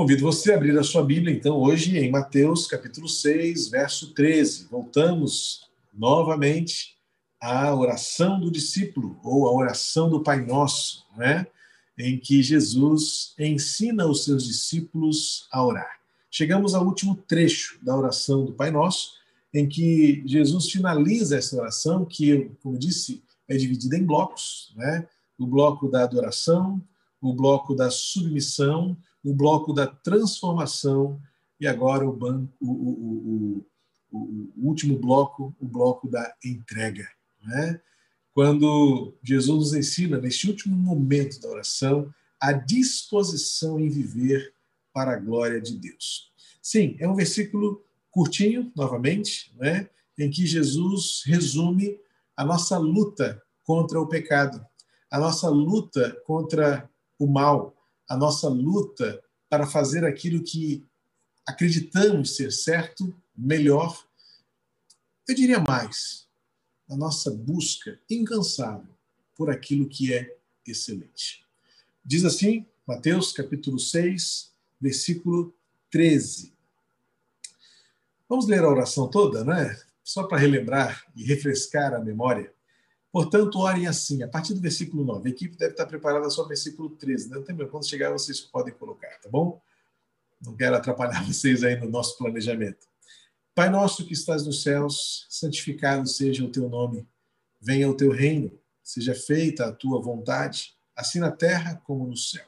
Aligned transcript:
Convido 0.00 0.22
você 0.22 0.50
a 0.50 0.56
abrir 0.56 0.78
a 0.78 0.82
sua 0.82 1.04
Bíblia, 1.04 1.30
então, 1.36 1.58
hoje 1.58 1.98
em 1.98 2.10
Mateus, 2.10 2.66
capítulo 2.66 3.06
6, 3.06 3.68
verso 3.68 4.14
13. 4.14 4.66
Voltamos 4.70 5.68
novamente 5.92 6.96
à 7.38 7.74
oração 7.74 8.40
do 8.40 8.50
discípulo, 8.50 9.20
ou 9.22 9.46
à 9.46 9.52
oração 9.52 10.08
do 10.08 10.22
Pai 10.22 10.42
Nosso, 10.42 11.04
né? 11.18 11.46
em 11.98 12.18
que 12.18 12.42
Jesus 12.42 13.34
ensina 13.38 14.06
os 14.06 14.24
seus 14.24 14.46
discípulos 14.46 15.46
a 15.52 15.62
orar. 15.62 16.00
Chegamos 16.30 16.74
ao 16.74 16.86
último 16.86 17.14
trecho 17.14 17.78
da 17.82 17.94
oração 17.94 18.46
do 18.46 18.54
Pai 18.54 18.70
Nosso, 18.70 19.16
em 19.52 19.68
que 19.68 20.22
Jesus 20.24 20.70
finaliza 20.70 21.36
essa 21.36 21.60
oração, 21.60 22.06
que, 22.06 22.50
como 22.62 22.78
disse, 22.78 23.22
é 23.46 23.54
dividida 23.54 23.98
em 23.98 24.06
blocos, 24.06 24.72
né? 24.76 25.06
o 25.38 25.46
bloco 25.46 25.90
da 25.90 26.04
adoração, 26.04 26.80
o 27.20 27.34
bloco 27.34 27.74
da 27.74 27.90
submissão, 27.90 28.96
o 29.24 29.34
bloco 29.34 29.72
da 29.72 29.86
transformação 29.86 31.20
e 31.60 31.66
agora 31.66 32.08
o, 32.08 32.12
banco, 32.12 32.52
o, 32.60 32.70
o, 32.70 33.66
o, 34.10 34.66
último 34.66 34.98
bloco, 34.98 35.54
o 35.60 35.66
bloco 35.66 36.08
da 36.08 36.34
entrega. 36.44 37.06
Né? 37.42 37.80
Quando 38.32 39.14
Jesus 39.22 39.72
nos 39.72 39.74
ensina, 39.74 40.18
neste 40.18 40.48
último 40.48 40.74
momento 40.74 41.40
da 41.40 41.48
oração, 41.48 42.12
a 42.40 42.52
disposição 42.52 43.78
em 43.78 43.88
viver 43.90 44.54
para 44.92 45.12
a 45.12 45.18
glória 45.18 45.60
de 45.60 45.76
Deus. 45.76 46.32
Sim, 46.62 46.96
é 46.98 47.08
um 47.08 47.14
versículo 47.14 47.84
curtinho, 48.10 48.72
novamente, 48.74 49.52
né? 49.56 49.88
em 50.18 50.30
que 50.30 50.46
Jesus 50.46 51.22
resume 51.26 51.98
a 52.36 52.44
nossa 52.44 52.78
luta 52.78 53.40
contra 53.64 54.00
o 54.00 54.06
pecado, 54.06 54.64
a 55.10 55.18
nossa 55.18 55.48
luta 55.48 56.16
contra 56.24 56.88
o 57.18 57.26
mal, 57.26 57.76
a 58.10 58.16
nossa 58.16 58.48
luta 58.48 59.22
para 59.48 59.68
fazer 59.68 60.04
aquilo 60.04 60.42
que 60.42 60.84
acreditamos 61.46 62.34
ser 62.34 62.50
certo, 62.50 63.14
melhor. 63.36 64.04
Eu 65.28 65.34
diria 65.34 65.60
mais, 65.60 66.26
a 66.88 66.96
nossa 66.96 67.30
busca 67.30 68.00
incansável 68.10 68.92
por 69.36 69.48
aquilo 69.48 69.88
que 69.88 70.12
é 70.12 70.36
excelente. 70.66 71.46
Diz 72.04 72.24
assim, 72.24 72.66
Mateus 72.84 73.32
capítulo 73.32 73.78
6, 73.78 74.52
versículo 74.80 75.54
13. 75.88 76.52
Vamos 78.28 78.48
ler 78.48 78.64
a 78.64 78.68
oração 78.68 79.08
toda, 79.08 79.44
né? 79.44 79.80
Só 80.02 80.24
para 80.24 80.38
relembrar 80.38 81.04
e 81.14 81.22
refrescar 81.22 81.94
a 81.94 82.00
memória. 82.00 82.52
Portanto, 83.12 83.58
orem 83.58 83.86
assim, 83.86 84.22
a 84.22 84.28
partir 84.28 84.54
do 84.54 84.60
versículo 84.60 85.04
9. 85.04 85.28
A 85.28 85.32
equipe 85.32 85.56
deve 85.56 85.72
estar 85.72 85.86
preparada 85.86 86.30
só 86.30 86.42
no 86.42 86.48
versículo 86.48 86.90
13. 86.90 87.28
Não 87.30 87.42
tem 87.42 87.56
quando 87.66 87.88
chegar 87.88 88.12
vocês 88.12 88.40
podem 88.40 88.72
colocar, 88.72 89.08
tá 89.20 89.28
bom? 89.28 89.60
Não 90.40 90.54
quero 90.56 90.76
atrapalhar 90.76 91.22
vocês 91.26 91.64
aí 91.64 91.76
no 91.76 91.90
nosso 91.90 92.16
planejamento. 92.16 92.88
Pai 93.52 93.68
nosso 93.68 94.06
que 94.06 94.12
estás 94.12 94.46
nos 94.46 94.62
céus, 94.62 95.26
santificado 95.28 96.08
seja 96.08 96.44
o 96.44 96.52
teu 96.52 96.68
nome. 96.68 97.06
Venha 97.60 97.90
o 97.90 97.96
teu 97.96 98.12
reino, 98.12 98.58
seja 98.82 99.14
feita 99.14 99.66
a 99.66 99.72
tua 99.72 100.00
vontade, 100.00 100.74
assim 100.96 101.18
na 101.18 101.30
terra 101.30 101.80
como 101.84 102.06
no 102.06 102.16
céu. 102.16 102.46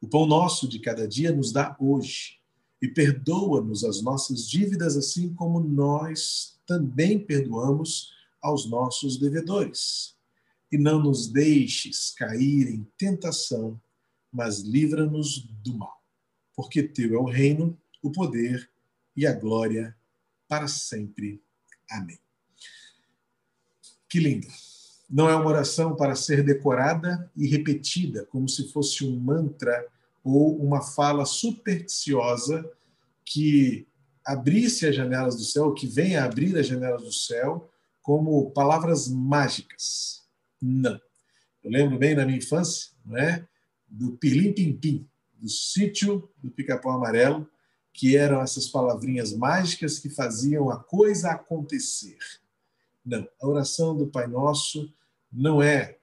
O 0.00 0.08
pão 0.08 0.24
nosso 0.24 0.68
de 0.68 0.78
cada 0.78 1.06
dia 1.06 1.32
nos 1.32 1.52
dá 1.52 1.76
hoje 1.80 2.38
e 2.80 2.86
perdoa-nos 2.86 3.82
as 3.82 4.00
nossas 4.00 4.48
dívidas, 4.48 4.96
assim 4.96 5.34
como 5.34 5.60
nós 5.60 6.58
também 6.64 7.18
perdoamos 7.18 8.15
aos 8.42 8.68
nossos 8.68 9.18
devedores. 9.18 10.16
E 10.70 10.78
não 10.78 11.02
nos 11.02 11.28
deixes 11.28 12.10
cair 12.10 12.68
em 12.68 12.84
tentação, 12.98 13.80
mas 14.32 14.60
livra-nos 14.60 15.38
do 15.62 15.76
mal. 15.76 16.02
Porque 16.54 16.82
teu 16.82 17.14
é 17.14 17.18
o 17.18 17.24
reino, 17.24 17.78
o 18.02 18.10
poder 18.10 18.70
e 19.16 19.26
a 19.26 19.32
glória 19.32 19.96
para 20.48 20.68
sempre. 20.68 21.42
Amém. 21.90 22.18
Que 24.08 24.18
lindo! 24.18 24.48
Não 25.08 25.28
é 25.28 25.36
uma 25.36 25.46
oração 25.46 25.94
para 25.94 26.16
ser 26.16 26.42
decorada 26.42 27.30
e 27.36 27.46
repetida, 27.46 28.24
como 28.26 28.48
se 28.48 28.72
fosse 28.72 29.04
um 29.04 29.16
mantra 29.18 29.86
ou 30.24 30.56
uma 30.56 30.82
fala 30.82 31.24
supersticiosa 31.24 32.68
que 33.24 33.86
abrisse 34.24 34.86
as 34.86 34.96
janelas 34.96 35.36
do 35.36 35.44
céu, 35.44 35.72
que 35.72 35.86
venha 35.86 36.24
abrir 36.24 36.56
as 36.58 36.66
janelas 36.66 37.02
do 37.02 37.12
céu 37.12 37.70
como 38.06 38.52
palavras 38.52 39.08
mágicas. 39.08 40.24
Não. 40.62 40.94
Eu 41.60 41.72
lembro 41.72 41.98
bem 41.98 42.14
na 42.14 42.24
minha 42.24 42.38
infância, 42.38 42.92
não 43.04 43.18
é? 43.18 43.44
do 43.88 44.12
Pilim 44.12 44.52
Pim 44.52 44.76
Pim, 44.76 45.10
do 45.34 45.48
sítio 45.48 46.30
do 46.40 46.48
Pica-Pau 46.48 46.92
Amarelo, 46.92 47.50
que 47.92 48.16
eram 48.16 48.40
essas 48.40 48.68
palavrinhas 48.68 49.32
mágicas 49.32 49.98
que 49.98 50.08
faziam 50.08 50.70
a 50.70 50.78
coisa 50.78 51.32
acontecer. 51.32 52.16
Não, 53.04 53.26
a 53.42 53.48
oração 53.48 53.96
do 53.96 54.06
Pai 54.06 54.28
Nosso 54.28 54.88
não 55.32 55.60
é 55.60 55.98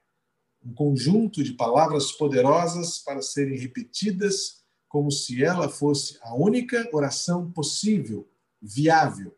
um 0.62 0.74
conjunto 0.74 1.42
de 1.42 1.54
palavras 1.54 2.12
poderosas 2.12 3.00
para 3.00 3.22
serem 3.22 3.58
repetidas 3.58 4.62
como 4.90 5.10
se 5.10 5.42
ela 5.42 5.70
fosse 5.70 6.20
a 6.22 6.36
única 6.36 6.86
oração 6.92 7.50
possível, 7.50 8.30
viável 8.62 9.34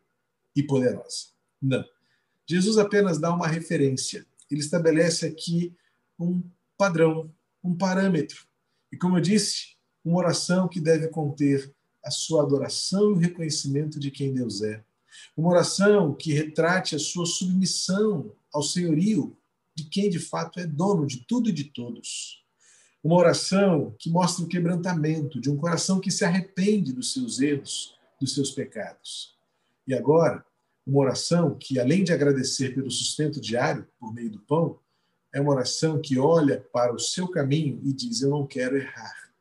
e 0.54 0.64
poderosa. 0.64 1.28
Não. 1.62 1.84
Jesus 2.46 2.78
apenas 2.78 3.18
dá 3.18 3.32
uma 3.34 3.46
referência. 3.46 4.26
Ele 4.50 4.60
estabelece 4.60 5.26
aqui 5.26 5.74
um 6.18 6.42
padrão, 6.78 7.32
um 7.62 7.74
parâmetro. 7.74 8.46
E 8.92 8.96
como 8.96 9.16
eu 9.16 9.20
disse, 9.20 9.76
uma 10.04 10.18
oração 10.18 10.68
que 10.68 10.80
deve 10.80 11.08
conter 11.08 11.74
a 12.04 12.10
sua 12.10 12.42
adoração 12.42 13.10
e 13.10 13.14
o 13.14 13.18
reconhecimento 13.18 13.98
de 13.98 14.10
quem 14.10 14.32
Deus 14.32 14.62
é. 14.62 14.84
Uma 15.36 15.50
oração 15.50 16.14
que 16.14 16.32
retrate 16.32 16.94
a 16.94 16.98
sua 16.98 17.26
submissão 17.26 18.32
ao 18.52 18.62
senhorio 18.62 19.36
de 19.74 19.84
quem 19.84 20.08
de 20.08 20.18
fato 20.18 20.60
é 20.60 20.66
dono 20.66 21.06
de 21.06 21.24
tudo 21.26 21.48
e 21.48 21.52
de 21.52 21.64
todos. 21.64 22.44
Uma 23.02 23.16
oração 23.16 23.94
que 23.98 24.08
mostra 24.08 24.44
o 24.44 24.48
quebrantamento 24.48 25.40
de 25.40 25.50
um 25.50 25.56
coração 25.56 26.00
que 26.00 26.10
se 26.10 26.24
arrepende 26.24 26.92
dos 26.92 27.12
seus 27.12 27.40
erros, 27.40 27.96
dos 28.20 28.34
seus 28.34 28.50
pecados. 28.50 29.36
E 29.86 29.94
agora, 29.94 30.44
uma 30.86 31.00
oração 31.00 31.56
que, 31.58 31.80
além 31.80 32.04
de 32.04 32.12
agradecer 32.12 32.74
pelo 32.74 32.90
sustento 32.90 33.40
diário 33.40 33.86
por 33.98 34.14
meio 34.14 34.30
do 34.30 34.40
pão, 34.40 34.78
é 35.34 35.40
uma 35.40 35.52
oração 35.52 36.00
que 36.00 36.18
olha 36.18 36.60
para 36.72 36.94
o 36.94 36.98
seu 36.98 37.28
caminho 37.28 37.80
e 37.82 37.92
diz: 37.92 38.22
Eu 38.22 38.30
não 38.30 38.46
quero 38.46 38.76
errar. 38.76 39.32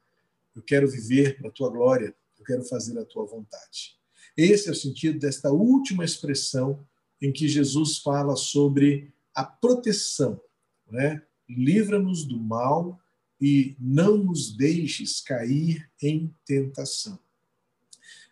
Eu 0.55 0.61
quero 0.61 0.89
viver 0.89 1.37
para 1.37 1.49
a 1.49 1.51
tua 1.51 1.69
glória. 1.69 2.15
Eu 2.39 2.43
quero 2.43 2.63
fazer 2.63 2.97
a 2.97 3.05
tua 3.05 3.25
vontade. 3.25 3.95
Esse 4.35 4.67
é 4.67 4.71
o 4.71 4.75
sentido 4.75 5.19
desta 5.19 5.51
última 5.51 6.03
expressão 6.03 6.85
em 7.21 7.31
que 7.31 7.47
Jesus 7.47 7.99
fala 7.99 8.35
sobre 8.35 9.13
a 9.33 9.43
proteção. 9.43 10.41
Né? 10.89 11.21
Livra-nos 11.47 12.25
do 12.25 12.39
mal 12.39 12.99
e 13.39 13.75
não 13.79 14.17
nos 14.17 14.55
deixes 14.55 15.21
cair 15.21 15.89
em 16.01 16.33
tentação. 16.45 17.19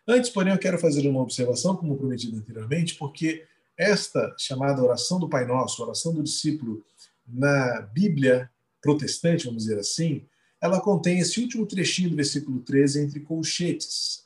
Antes, 0.08 0.30
porém, 0.30 0.54
eu 0.54 0.60
quero 0.60 0.78
fazer 0.78 1.08
uma 1.08 1.22
observação, 1.22 1.76
como 1.76 1.98
prometido 1.98 2.38
anteriormente, 2.38 2.96
porque 2.96 3.46
esta 3.78 4.36
chamada 4.38 4.84
oração 4.84 5.20
do 5.20 5.30
Pai 5.30 5.46
Nosso, 5.46 5.82
oração 5.82 6.14
do 6.14 6.24
discípulo, 6.24 6.84
na 7.28 7.82
Bíblia 7.82 8.50
protestante, 8.82 9.46
vamos 9.46 9.64
dizer 9.64 9.80
assim, 9.80 10.26
ela 10.62 10.82
contém 10.82 11.20
esse 11.20 11.40
último 11.42 11.66
trechinho 11.66 12.10
do 12.10 12.16
versículo 12.18 12.60
13 12.60 13.02
entre 13.02 13.20
colchetes. 13.22 14.24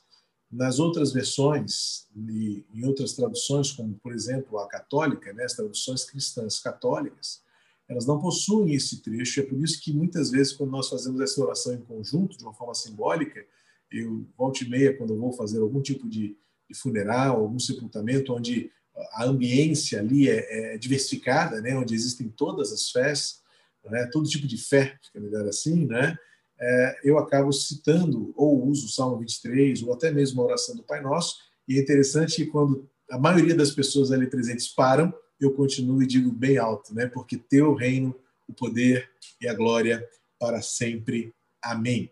Nas 0.50 0.78
outras 0.78 1.12
versões 1.12 2.06
e 2.16 2.64
em 2.72 2.84
outras 2.84 3.12
traduções, 3.12 3.70
como 3.70 3.94
por 3.94 4.12
exemplo 4.12 4.58
a 4.58 4.66
católica, 4.66 5.32
né, 5.32 5.44
as 5.44 5.52
traduções 5.52 6.04
cristãs 6.04 6.58
católicas, 6.58 7.42
elas 7.88 8.06
não 8.06 8.18
possuem 8.18 8.74
esse 8.74 9.02
trecho. 9.02 9.40
É 9.40 9.42
por 9.42 9.58
isso 9.62 9.80
que 9.80 9.92
muitas 9.92 10.30
vezes, 10.30 10.52
quando 10.52 10.70
nós 10.70 10.88
fazemos 10.88 11.20
essa 11.20 11.40
oração 11.40 11.74
em 11.74 11.80
conjunto, 11.80 12.36
de 12.36 12.44
uma 12.44 12.54
forma 12.54 12.74
simbólica, 12.74 13.44
eu 13.90 14.26
volto 14.36 14.62
e 14.62 14.68
meia, 14.68 14.96
quando 14.96 15.14
eu 15.14 15.18
vou 15.18 15.32
fazer 15.32 15.60
algum 15.60 15.80
tipo 15.80 16.08
de, 16.08 16.36
de 16.68 16.74
funeral, 16.74 17.40
algum 17.40 17.58
sepultamento, 17.58 18.34
onde 18.34 18.70
a 19.12 19.24
ambiência 19.24 20.00
ali 20.00 20.28
é, 20.28 20.74
é, 20.74 20.78
diversificada, 20.78 21.60
né, 21.60 21.76
onde 21.76 21.94
existem 21.94 22.28
todas 22.28 22.72
as 22.72 22.90
fés, 22.90 23.40
né, 23.84 24.08
todo 24.12 24.28
tipo 24.28 24.46
de 24.46 24.58
fé, 24.58 24.98
fica 25.02 25.20
melhor 25.20 25.46
assim, 25.46 25.86
né, 25.86 26.16
é, 26.60 27.00
eu 27.04 27.18
acabo 27.18 27.52
citando 27.52 28.32
ou 28.36 28.66
uso 28.66 28.86
o 28.86 28.90
Salmo 28.90 29.18
23 29.18 29.82
ou 29.84 29.92
até 29.92 30.10
mesmo 30.10 30.42
a 30.42 30.46
oração 30.46 30.74
do 30.74 30.82
Pai 30.82 31.00
Nosso, 31.00 31.36
e 31.66 31.78
é 31.78 31.80
interessante 31.80 32.36
que 32.36 32.46
quando 32.46 32.88
a 33.10 33.18
maioria 33.18 33.54
das 33.54 33.70
pessoas 33.70 34.10
ali 34.10 34.26
presentes 34.26 34.68
param, 34.68 35.14
eu 35.40 35.52
continuo 35.52 36.02
e 36.02 36.06
digo 36.06 36.32
bem 36.32 36.58
alto, 36.58 36.94
né, 36.94 37.06
porque 37.06 37.36
teu 37.36 37.74
reino, 37.74 38.14
o 38.48 38.52
poder 38.52 39.08
e 39.40 39.46
a 39.46 39.54
glória 39.54 40.04
para 40.38 40.62
sempre. 40.62 41.32
Amém. 41.62 42.10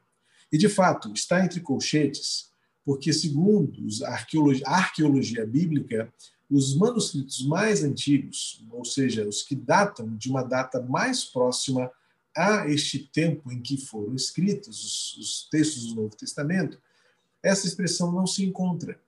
E, 0.52 0.58
de 0.58 0.69
fato, 0.69 1.12
está 1.12 1.44
entre 1.44 1.60
colchetes, 1.60 2.50
porque, 2.84 3.12
segundo 3.12 3.82
a 4.04 4.10
arqueologia, 4.12 5.44
bíblica, 5.44 6.12
os 6.48 6.76
manuscritos 6.76 7.44
mais 7.44 7.82
antigos, 7.82 8.64
ou 8.70 8.84
seja, 8.84 9.26
os 9.26 9.43
que 9.43 9.56
datam 9.56 10.16
de 10.16 10.31
uma 10.31 10.43
data 10.43 10.81
mais 10.81 11.25
próxima 11.25 11.90
a 12.37 12.69
este 12.69 12.98
tempo 12.98 13.50
em 13.50 13.60
que 13.60 13.76
foram 13.76 14.14
escritos 14.14 14.84
os, 14.84 15.16
os 15.16 15.48
textos 15.50 15.87
do 15.87 16.02
Novo 16.02 16.14
Testamento, 16.14 16.81
essa 17.42 17.66
expressão 17.66 18.12
não 18.12 18.26
se 18.26 18.44
encontra. 18.44 19.00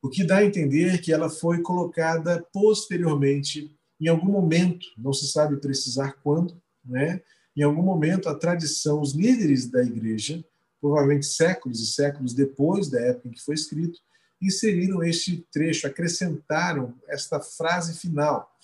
O 0.00 0.08
que 0.08 0.24
dá 0.24 0.38
a 0.38 0.44
entender 0.44 1.00
que 1.00 1.12
ela 1.12 1.28
foi 1.28 1.60
colocada 1.62 2.46
posteriormente, 2.52 3.74
em 4.00 4.08
algum 4.08 4.30
momento, 4.30 4.86
não 4.96 5.12
se 5.12 5.26
sabe 5.26 5.56
precisar 5.56 6.12
quando, 6.22 6.60
né? 6.84 7.20
em 7.56 7.62
algum 7.62 7.82
momento 7.82 8.28
a 8.28 8.34
tradição, 8.34 9.00
os 9.00 9.12
líderes 9.12 9.66
da 9.66 9.82
igreja, 9.82 10.44
provavelmente 10.84 11.24
séculos 11.24 11.80
e 11.80 11.86
séculos 11.86 12.34
depois 12.34 12.90
da 12.90 13.00
época 13.00 13.28
em 13.28 13.30
que 13.30 13.40
foi 13.40 13.54
escrito, 13.54 13.98
inseriram 14.38 15.02
este 15.02 15.38
trecho, 15.50 15.86
acrescentaram 15.86 16.94
esta 17.08 17.40
frase 17.40 17.98
final, 17.98 18.54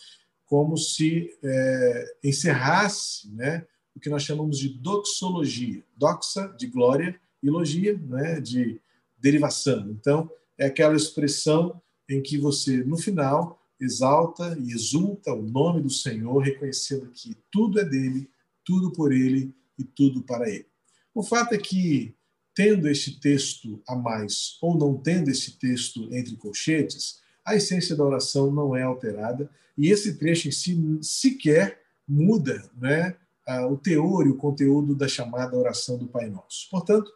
como 0.44 0.76
se 0.76 1.34
é, 1.42 2.16
encerrasse 2.22 3.26
né, 3.32 3.66
o 3.96 4.00
que 4.00 4.10
nós 4.10 4.22
chamamos 4.22 4.58
de 4.58 4.68
doxologia. 4.68 5.82
Doxa, 5.96 6.48
de 6.58 6.66
glória, 6.66 7.18
e 7.42 7.48
logia, 7.48 7.96
né, 7.96 8.38
de 8.38 8.78
derivação. 9.18 9.88
Então, 9.90 10.30
é 10.58 10.66
aquela 10.66 10.94
expressão 10.94 11.80
em 12.06 12.20
que 12.20 12.36
você, 12.36 12.84
no 12.84 12.98
final, 12.98 13.66
exalta 13.80 14.58
e 14.60 14.72
exulta 14.72 15.32
o 15.32 15.40
nome 15.40 15.80
do 15.80 15.88
Senhor, 15.88 16.38
reconhecendo 16.40 17.10
que 17.14 17.34
tudo 17.50 17.80
é 17.80 17.84
dele, 17.86 18.28
tudo 18.62 18.92
por 18.92 19.10
ele 19.10 19.54
e 19.78 19.84
tudo 19.84 20.22
para 20.22 20.50
ele. 20.50 20.69
O 21.14 21.22
fato 21.22 21.54
é 21.54 21.58
que, 21.58 22.14
tendo 22.54 22.88
este 22.88 23.20
texto 23.20 23.82
a 23.86 23.96
mais 23.96 24.58
ou 24.60 24.76
não 24.76 24.96
tendo 24.96 25.30
esse 25.30 25.58
texto 25.58 26.08
entre 26.12 26.36
colchetes, 26.36 27.20
a 27.44 27.56
essência 27.56 27.96
da 27.96 28.04
oração 28.04 28.50
não 28.50 28.76
é 28.76 28.82
alterada 28.82 29.50
e 29.76 29.90
esse 29.90 30.18
trecho 30.18 30.48
em 30.48 30.52
si 30.52 30.78
sequer 31.02 31.80
muda 32.06 32.70
né, 32.76 33.16
o 33.70 33.76
teor 33.76 34.26
e 34.26 34.30
o 34.30 34.36
conteúdo 34.36 34.94
da 34.94 35.08
chamada 35.08 35.56
oração 35.56 35.96
do 35.98 36.06
Pai 36.06 36.28
Nosso. 36.28 36.68
Portanto, 36.70 37.10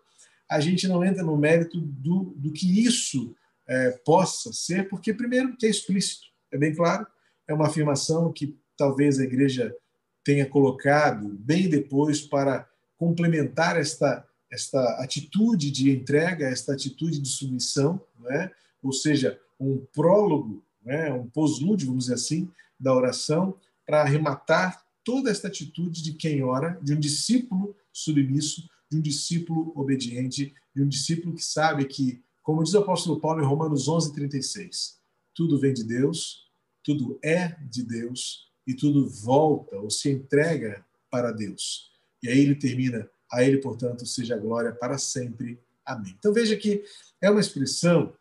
a 0.48 0.60
gente 0.60 0.86
não 0.88 1.04
entra 1.04 1.22
no 1.22 1.36
mérito 1.36 1.80
do, 1.80 2.34
do 2.36 2.52
que 2.52 2.84
isso 2.84 3.34
é, 3.66 3.90
possa 4.04 4.52
ser, 4.52 4.88
porque, 4.88 5.12
primeiro, 5.12 5.56
que 5.56 5.66
é 5.66 5.70
explícito, 5.70 6.26
é 6.50 6.58
bem 6.58 6.74
claro, 6.74 7.06
é 7.46 7.54
uma 7.54 7.66
afirmação 7.66 8.32
que 8.32 8.56
talvez 8.76 9.18
a 9.18 9.24
igreja 9.24 9.74
tenha 10.22 10.46
colocado 10.46 11.28
bem 11.38 11.68
depois 11.68 12.20
para 12.20 12.68
complementar 13.04 13.78
esta, 13.78 14.26
esta 14.50 14.80
atitude 15.02 15.70
de 15.70 15.90
entrega, 15.90 16.46
esta 16.46 16.72
atitude 16.72 17.20
de 17.20 17.28
submissão, 17.28 18.00
é? 18.30 18.50
ou 18.82 18.92
seja, 18.92 19.38
um 19.60 19.84
prólogo, 19.92 20.64
é? 20.86 21.12
um 21.12 21.28
pós-lúdio, 21.28 21.88
vamos 21.88 22.04
dizer 22.04 22.14
assim, 22.14 22.50
da 22.80 22.94
oração, 22.94 23.58
para 23.86 24.00
arrematar 24.00 24.82
toda 25.04 25.30
esta 25.30 25.48
atitude 25.48 26.02
de 26.02 26.14
quem 26.14 26.42
ora, 26.42 26.78
de 26.82 26.94
um 26.94 26.98
discípulo 26.98 27.76
submisso, 27.92 28.66
de 28.90 28.96
um 28.96 29.02
discípulo 29.02 29.70
obediente, 29.76 30.54
de 30.74 30.82
um 30.82 30.88
discípulo 30.88 31.34
que 31.34 31.44
sabe 31.44 31.84
que, 31.84 32.22
como 32.42 32.62
diz 32.62 32.72
o 32.72 32.78
apóstolo 32.78 33.20
Paulo 33.20 33.42
em 33.42 33.46
Romanos 33.46 33.86
11:36, 33.86 34.96
tudo 35.34 35.58
vem 35.58 35.74
de 35.74 35.84
Deus, 35.84 36.48
tudo 36.82 37.18
é 37.22 37.48
de 37.70 37.82
Deus 37.82 38.50
e 38.66 38.72
tudo 38.72 39.10
volta 39.10 39.76
ou 39.76 39.90
se 39.90 40.10
entrega 40.10 40.82
para 41.10 41.32
Deus. 41.32 41.93
E 42.24 42.28
aí 42.30 42.40
ele 42.40 42.54
termina, 42.54 43.06
a 43.30 43.44
ele, 43.44 43.58
portanto, 43.58 44.06
seja 44.06 44.34
a 44.34 44.38
glória 44.38 44.72
para 44.72 44.96
sempre. 44.96 45.60
Amém. 45.84 46.16
Então 46.18 46.32
veja 46.32 46.56
que 46.56 46.82
é 47.20 47.28
uma 47.28 47.40
expressão 47.40 48.14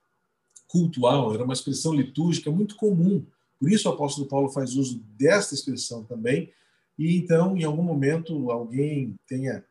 cultual, 0.68 1.34
era 1.34 1.46
uma 1.46 1.54
expressão 1.54 1.94
litúrgica 1.94 2.52
muito 2.52 2.76
comum. 2.76 3.26
Por 3.58 3.72
isso 3.72 3.88
o 3.88 3.94
apóstolo 3.94 4.28
Paulo 4.28 4.50
faz 4.50 4.76
uso 4.76 5.02
desta 5.18 5.56
expressão 5.56 6.04
também. 6.04 6.52
E 7.00 7.16
então, 7.16 7.56
em 7.56 7.64
algum 7.64 7.82
momento, 7.82 8.52
alguém 8.52 9.16
tenha 9.26 9.64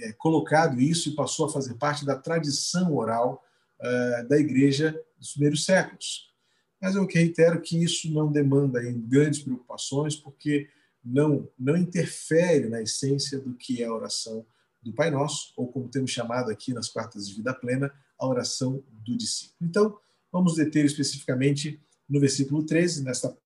é, 0.00 0.12
colocado 0.12 0.78
isso 0.78 1.08
e 1.08 1.14
passou 1.14 1.46
a 1.46 1.50
fazer 1.50 1.72
parte 1.74 2.04
da 2.04 2.14
tradição 2.14 2.94
oral 2.94 3.42
uh, 3.80 4.28
da 4.28 4.38
igreja 4.38 5.00
dos 5.18 5.32
primeiros 5.32 5.64
séculos. 5.64 6.30
Mas 6.78 6.94
eu 6.94 7.06
reitero 7.06 7.58
que 7.62 7.82
isso 7.82 8.12
não 8.12 8.30
demanda 8.30 8.82
grandes 8.82 9.40
preocupações, 9.40 10.14
porque 10.14 10.68
não, 11.04 11.48
não 11.58 11.76
interfere 11.76 12.68
na 12.68 12.82
essência 12.82 13.38
do 13.38 13.54
que 13.54 13.82
é 13.82 13.86
a 13.86 13.94
oração 13.94 14.46
do 14.82 14.92
Pai 14.92 15.10
Nosso, 15.10 15.52
ou 15.56 15.70
como 15.70 15.88
temos 15.88 16.10
chamado 16.10 16.50
aqui 16.50 16.72
nas 16.72 16.88
quartas 16.88 17.28
de 17.28 17.34
vida 17.34 17.54
plena, 17.54 17.92
a 18.18 18.26
oração 18.26 18.82
do 18.90 19.16
discípulo. 19.16 19.56
Então, 19.62 19.98
vamos 20.32 20.56
deter 20.56 20.84
especificamente 20.84 21.80
no 22.08 22.20
versículo 22.20 22.64
13, 22.64 23.04
nesta 23.04 23.36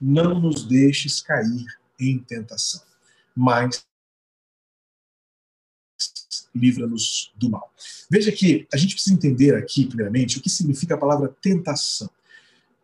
não 0.00 0.40
nos 0.40 0.64
deixes 0.64 1.20
cair 1.20 1.66
em 1.98 2.18
tentação, 2.18 2.82
mas 3.34 3.86
livra-nos 6.54 7.32
do 7.36 7.50
mal. 7.50 7.72
Veja 8.10 8.32
que 8.32 8.66
a 8.72 8.76
gente 8.76 8.94
precisa 8.94 9.14
entender 9.14 9.54
aqui, 9.54 9.86
primeiramente, 9.86 10.38
o 10.38 10.40
que 10.40 10.50
significa 10.50 10.94
a 10.94 10.98
palavra 10.98 11.34
tentação. 11.40 12.08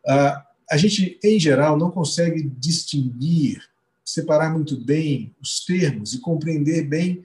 Uh, 0.05 0.43
a 0.71 0.77
gente, 0.77 1.19
em 1.23 1.39
geral, 1.39 1.77
não 1.77 1.91
consegue 1.91 2.43
distinguir, 2.43 3.63
separar 4.05 4.53
muito 4.53 4.77
bem 4.77 5.35
os 5.41 5.65
termos 5.65 6.15
e 6.15 6.21
compreender 6.21 6.87
bem 6.87 7.25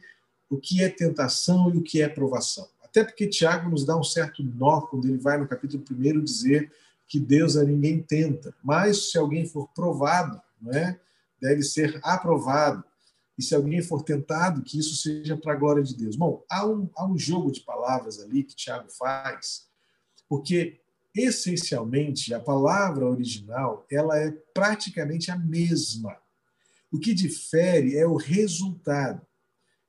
o 0.50 0.58
que 0.58 0.84
é 0.84 0.90
tentação 0.90 1.74
e 1.74 1.78
o 1.78 1.84
que 1.84 2.02
é 2.02 2.10
provação. 2.10 2.68
Até 2.84 3.04
porque 3.04 3.28
Tiago 3.28 3.70
nos 3.70 3.86
dá 3.86 3.96
um 3.96 4.04
certo 4.04 4.44
nó 4.44 4.82
quando 4.82 5.08
ele 5.08 5.18
vai 5.18 5.38
no 5.38 5.48
capítulo 5.48 5.84
1 5.90 6.24
dizer 6.24 6.72
que 7.08 7.20
Deus 7.20 7.56
a 7.56 7.64
ninguém 7.64 8.02
tenta, 8.02 8.54
mas 8.64 9.12
se 9.12 9.18
alguém 9.18 9.46
for 9.46 9.68
provado, 9.76 10.42
não 10.62 10.74
é? 10.74 11.00
Deve 11.42 11.64
ser 11.64 12.00
aprovado. 12.04 12.84
E 13.38 13.42
se 13.42 13.56
alguém 13.56 13.82
for 13.82 14.04
tentado, 14.04 14.62
que 14.62 14.78
isso 14.78 14.96
seja 14.96 15.38
para 15.38 15.54
a 15.54 15.56
glória 15.56 15.84
de 15.84 15.96
Deus. 15.96 16.16
Bom, 16.16 16.44
há 16.50 16.68
um, 16.68 16.90
há 16.96 17.06
um 17.06 17.18
jogo 17.18 17.52
de 17.52 17.62
palavras 17.62 18.20
ali 18.20 18.44
que 18.44 18.56
Tiago 18.56 18.90
faz, 18.92 19.68
porque 20.28 20.82
essencialmente 21.16 22.34
a 22.34 22.40
palavra 22.40 23.06
original 23.06 23.86
ela 23.90 24.18
é 24.18 24.32
praticamente 24.54 25.32
a 25.32 25.38
mesma. 25.38 26.18
O 26.92 27.00
que 27.00 27.14
difere 27.14 27.98
é 27.98 28.06
o 28.06 28.16
resultado. 28.16 29.26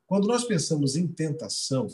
Quando 0.06 0.29
nós 0.29 0.44
pensamos 0.44 0.97
em 0.97 1.06
tentação, 1.06 1.88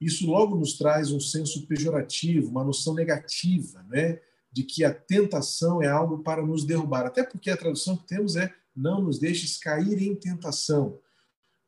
isso 0.00 0.26
logo 0.26 0.56
nos 0.56 0.78
traz 0.78 1.10
um 1.10 1.20
senso 1.20 1.66
pejorativo, 1.66 2.50
uma 2.50 2.64
noção 2.64 2.94
negativa, 2.94 3.84
né? 3.88 4.20
de 4.50 4.62
que 4.62 4.84
a 4.84 4.92
tentação 4.94 5.82
é 5.82 5.88
algo 5.88 6.22
para 6.22 6.44
nos 6.44 6.64
derrubar. 6.64 7.06
Até 7.06 7.22
porque 7.22 7.50
a 7.50 7.56
tradução 7.56 7.96
que 7.96 8.06
temos 8.06 8.36
é 8.36 8.52
não 8.78 9.02
nos 9.02 9.18
deixes 9.18 9.58
cair 9.58 10.00
em 10.00 10.14
tentação. 10.14 10.98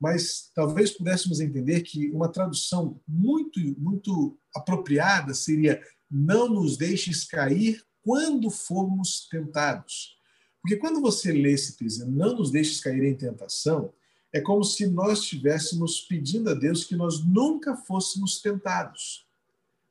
Mas 0.00 0.50
talvez 0.54 0.92
pudéssemos 0.92 1.40
entender 1.40 1.82
que 1.82 2.10
uma 2.10 2.30
tradução 2.30 3.00
muito, 3.06 3.60
muito 3.78 4.38
apropriada 4.54 5.34
seria 5.34 5.82
não 6.10 6.48
nos 6.48 6.76
deixes 6.76 7.24
cair 7.24 7.84
quando 8.02 8.50
formos 8.50 9.28
tentados. 9.28 10.16
Porque 10.62 10.76
quando 10.76 11.00
você 11.00 11.32
lê 11.32 11.52
esse 11.52 11.76
texto, 11.76 12.06
não 12.06 12.36
nos 12.36 12.50
deixes 12.50 12.80
cair 12.80 13.02
em 13.04 13.16
tentação, 13.16 13.92
é 14.32 14.40
como 14.40 14.62
se 14.62 14.86
nós 14.86 15.20
estivéssemos 15.20 16.00
pedindo 16.02 16.50
a 16.50 16.54
Deus 16.54 16.84
que 16.84 16.96
nós 16.96 17.24
nunca 17.24 17.76
fôssemos 17.76 18.40
tentados. 18.40 19.26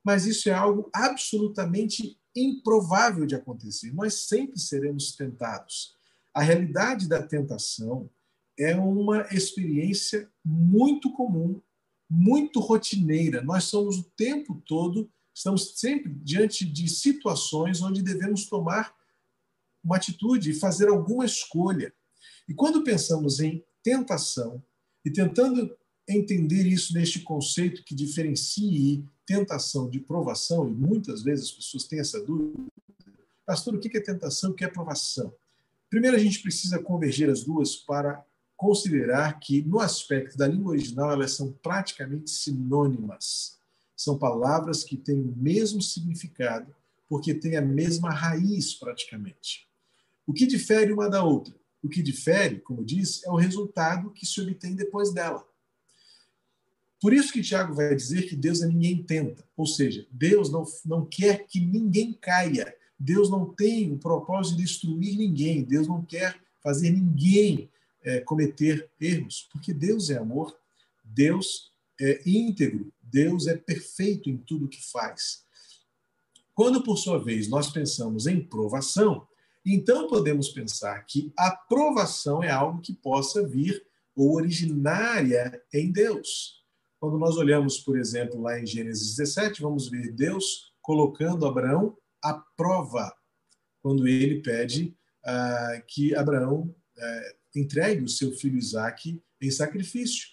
Mas 0.02 0.26
isso 0.26 0.48
é 0.48 0.52
algo 0.52 0.88
absolutamente 0.92 2.18
improvável 2.34 3.26
de 3.26 3.34
acontecer. 3.34 3.92
Nós 3.92 4.26
sempre 4.26 4.58
seremos 4.58 5.12
tentados. 5.12 5.94
A 6.32 6.42
realidade 6.42 7.08
da 7.08 7.22
tentação 7.22 8.08
é 8.58 8.76
uma 8.76 9.26
experiência 9.32 10.30
muito 10.44 11.12
comum, 11.12 11.60
muito 12.08 12.60
rotineira. 12.60 13.42
Nós 13.42 13.64
somos 13.64 13.98
o 13.98 14.04
tempo 14.16 14.62
todo, 14.66 15.10
estamos 15.34 15.78
sempre 15.78 16.12
diante 16.22 16.64
de 16.64 16.88
situações 16.88 17.80
onde 17.80 18.02
devemos 18.02 18.46
tomar 18.46 18.94
uma 19.82 19.96
atitude 19.96 20.50
e 20.50 20.54
fazer 20.54 20.88
alguma 20.88 21.24
escolha. 21.24 21.92
E 22.48 22.54
quando 22.54 22.84
pensamos 22.84 23.40
em 23.40 23.64
tentação 23.82 24.62
e 25.04 25.10
tentando 25.10 25.76
entender 26.08 26.66
isso 26.66 26.92
neste 26.92 27.20
conceito 27.20 27.84
que 27.84 27.94
diferencie 27.94 29.04
tentação 29.24 29.88
de 29.88 30.00
provação, 30.00 30.68
e 30.68 30.72
muitas 30.72 31.22
vezes 31.22 31.46
as 31.46 31.52
pessoas 31.52 31.84
têm 31.84 32.00
essa 32.00 32.22
dúvida, 32.22 32.60
pastor, 33.46 33.74
o 33.74 33.80
que 33.80 33.96
é 33.96 34.00
tentação 34.00 34.50
o 34.50 34.54
que 34.54 34.64
é 34.64 34.68
provação? 34.68 35.32
Primeiro, 35.90 36.16
a 36.16 36.20
gente 36.20 36.40
precisa 36.40 36.78
converger 36.78 37.28
as 37.28 37.42
duas 37.42 37.74
para 37.74 38.24
considerar 38.56 39.40
que, 39.40 39.62
no 39.62 39.80
aspecto 39.80 40.38
da 40.38 40.46
língua 40.46 40.70
original, 40.72 41.10
elas 41.10 41.32
são 41.32 41.50
praticamente 41.50 42.30
sinônimas. 42.30 43.58
São 43.96 44.16
palavras 44.16 44.84
que 44.84 44.96
têm 44.96 45.20
o 45.20 45.34
mesmo 45.36 45.82
significado, 45.82 46.74
porque 47.08 47.34
têm 47.34 47.56
a 47.56 47.62
mesma 47.62 48.10
raiz, 48.10 48.72
praticamente. 48.72 49.68
O 50.24 50.32
que 50.32 50.46
difere 50.46 50.92
uma 50.92 51.10
da 51.10 51.24
outra? 51.24 51.54
O 51.82 51.88
que 51.88 52.02
difere, 52.02 52.60
como 52.60 52.84
diz, 52.84 53.24
é 53.24 53.30
o 53.30 53.36
resultado 53.36 54.12
que 54.12 54.24
se 54.24 54.40
obtém 54.40 54.76
depois 54.76 55.12
dela. 55.12 55.44
Por 57.00 57.12
isso 57.12 57.32
que 57.32 57.42
Tiago 57.42 57.74
vai 57.74 57.96
dizer 57.96 58.28
que 58.28 58.36
Deus 58.36 58.62
a 58.62 58.66
ninguém 58.66 59.02
tenta. 59.02 59.42
Ou 59.56 59.66
seja, 59.66 60.06
Deus 60.10 60.52
não, 60.52 60.64
não 60.84 61.04
quer 61.04 61.46
que 61.46 61.58
ninguém 61.58 62.12
caia. 62.12 62.76
Deus 63.00 63.30
não 63.30 63.46
tem 63.46 63.90
o 63.90 63.98
propósito 63.98 64.58
de 64.58 64.64
destruir 64.64 65.16
ninguém. 65.16 65.64
Deus 65.64 65.88
não 65.88 66.04
quer 66.04 66.38
fazer 66.62 66.90
ninguém 66.90 67.70
é, 68.02 68.20
cometer 68.20 68.90
erros, 69.00 69.48
porque 69.50 69.72
Deus 69.72 70.10
é 70.10 70.18
amor, 70.18 70.54
Deus 71.02 71.72
é 71.98 72.20
íntegro, 72.26 72.92
Deus 73.00 73.46
é 73.46 73.56
perfeito 73.56 74.28
em 74.28 74.36
tudo 74.36 74.68
que 74.68 74.82
faz. 74.82 75.44
Quando, 76.54 76.82
por 76.82 76.98
sua 76.98 77.18
vez, 77.18 77.48
nós 77.48 77.70
pensamos 77.70 78.26
em 78.26 78.38
provação, 78.38 79.26
então 79.64 80.06
podemos 80.06 80.50
pensar 80.50 81.02
que 81.06 81.32
a 81.38 81.50
provação 81.50 82.42
é 82.42 82.50
algo 82.50 82.82
que 82.82 82.92
possa 82.92 83.46
vir 83.46 83.82
ou 84.14 84.34
originária 84.34 85.62
em 85.72 85.90
Deus. 85.90 86.62
Quando 86.98 87.18
nós 87.18 87.38
olhamos, 87.38 87.78
por 87.78 87.98
exemplo, 87.98 88.42
lá 88.42 88.60
em 88.60 88.66
Gênesis 88.66 89.16
17, 89.16 89.62
vamos 89.62 89.88
ver 89.88 90.12
Deus 90.12 90.70
colocando 90.82 91.46
Abraão 91.46 91.96
à 92.22 92.34
prova, 92.34 93.14
quando 93.82 94.06
ele 94.06 94.42
pede 94.42 94.96
ah, 95.24 95.82
que 95.86 96.14
Abraão 96.14 96.74
ah, 96.98 97.34
entregue 97.54 98.04
o 98.04 98.08
seu 98.08 98.32
filho 98.32 98.58
Isaque 98.58 99.22
em 99.40 99.50
sacrifício. 99.50 100.28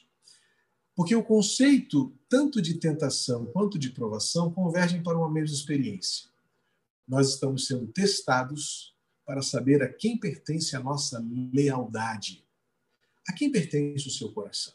Porque 0.96 1.16
o 1.16 1.24
conceito, 1.24 2.18
tanto 2.28 2.62
de 2.62 2.76
tentação 2.76 3.46
quanto 3.46 3.78
de 3.78 3.92
provação, 3.92 4.52
convergem 4.52 5.04
para 5.04 5.18
uma 5.18 5.32
mesma 5.32 5.56
experiência. 5.56 6.30
Nós 7.08 7.30
estamos 7.30 7.68
sendo 7.68 7.88
testados 7.88 8.96
para 9.26 9.42
saber 9.42 9.84
a 9.84 9.94
quem 9.94 10.18
pertence 10.18 10.76
a 10.76 10.80
nossa 10.80 11.24
lealdade. 11.54 12.44
A 13.28 13.34
quem 13.34 13.52
pertence 13.52 14.08
o 14.08 14.12
seu 14.12 14.32
coração? 14.32 14.74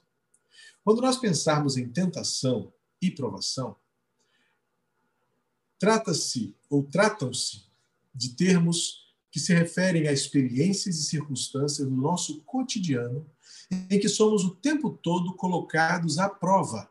Quando 0.85 1.01
nós 1.01 1.17
pensarmos 1.17 1.77
em 1.77 1.89
tentação 1.89 2.73
e 3.01 3.11
provação, 3.11 3.77
trata-se 5.83 6.55
ou 6.71 6.85
tratam-se 6.85 7.65
de 8.15 8.37
termos 8.37 9.13
que 9.33 9.41
se 9.41 9.53
referem 9.53 10.07
a 10.07 10.13
experiências 10.13 10.97
e 10.97 11.03
circunstâncias 11.03 11.89
no 11.89 11.97
nosso 11.97 12.41
cotidiano 12.43 13.29
em 13.91 13.99
que 13.99 14.09
somos 14.09 14.45
o 14.45 14.55
tempo 14.55 14.93
todo 14.93 15.35
colocados 15.35 16.21
à 16.21 16.29
prova 16.29 16.89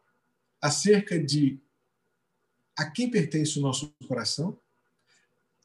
acerca 0.61 1.17
de 1.17 1.57
a 2.77 2.91
quem 2.91 3.09
pertence 3.09 3.57
o 3.57 3.61
nosso 3.61 3.93
coração, 4.09 4.59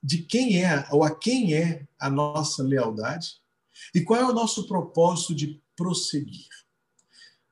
de 0.01 0.19
quem 0.19 0.65
é 0.65 0.87
ou 0.93 1.03
a 1.03 1.13
quem 1.13 1.53
é 1.53 1.85
a 1.99 2.09
nossa 2.09 2.63
lealdade 2.63 3.41
e 3.93 4.03
qual 4.03 4.21
é 4.21 4.25
o 4.25 4.35
nosso 4.35 4.69
propósito 4.69 5.35
de 5.35 5.61
prosseguir. 5.75 6.47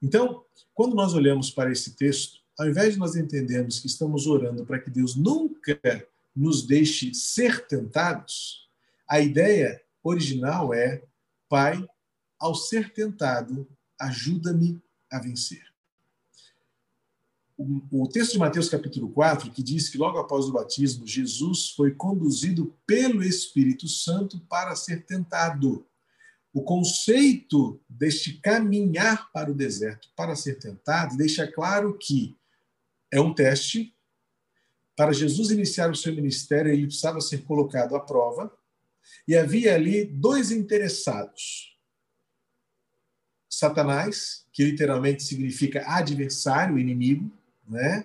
Então, 0.00 0.45
quando 0.73 0.95
nós 0.95 1.14
olhamos 1.14 1.50
para 1.50 1.73
esse 1.73 1.97
texto, 1.97 2.43
ao 2.58 2.68
invés 2.68 2.94
de 2.94 2.99
nós 2.99 3.16
entendermos 3.16 3.80
que 3.80 3.87
estamos 3.87 4.26
orando 4.26 4.64
para 4.64 4.78
que 4.78 4.90
Deus 4.90 5.16
nunca 5.16 5.78
nos 6.34 6.66
deixe 6.66 7.12
ser 7.14 7.66
tentados, 7.66 8.68
a 9.08 9.20
ideia 9.20 9.80
original 10.02 10.73
é: 10.73 11.02
Pai, 11.49 11.87
ao 12.38 12.54
ser 12.54 12.92
tentado, 12.92 13.68
ajuda-me 13.99 14.80
a 15.11 15.18
vencer. 15.18 15.62
O, 17.56 18.08
texto 18.08 18.32
de 18.32 18.38
Mateus 18.38 18.68
capítulo 18.68 19.08
4, 19.11 19.49
que 19.52 19.62
diz 19.62 19.88
que 19.88 19.96
logo 19.96 20.18
após 20.18 20.46
o 20.46 20.52
batismo, 20.52 21.06
Jesus 21.06 21.70
foi 21.70 21.94
conduzido 21.94 22.75
pelo 22.84 23.23
Espírito 23.23 23.87
Santo 23.87 24.40
para 24.49 24.75
ser 24.75 25.06
tentado. 25.06 25.87
O 26.52 26.62
conceito 26.62 27.80
deste 27.88 28.40
caminhar 28.40 29.30
para 29.32 29.52
o 29.52 29.54
deserto 29.54 30.08
para 30.16 30.34
ser 30.34 30.58
tentado 30.58 31.16
deixa 31.16 31.46
claro 31.46 31.96
que 31.96 32.37
é 33.14 33.21
um 33.21 33.33
teste. 33.33 33.94
Para 34.97 35.12
Jesus 35.12 35.50
iniciar 35.50 35.90
o 35.90 35.94
seu 35.94 36.12
ministério, 36.12 36.73
ele 36.73 36.87
precisava 36.87 37.21
ser 37.21 37.44
colocado 37.44 37.94
à 37.94 38.00
prova. 38.00 38.52
E 39.26 39.37
havia 39.37 39.75
ali 39.75 40.04
dois 40.04 40.50
interessados: 40.50 41.78
Satanás, 43.49 44.47
que 44.52 44.64
literalmente 44.64 45.23
significa 45.23 45.85
adversário, 45.87 46.78
inimigo, 46.78 47.30
né? 47.68 48.04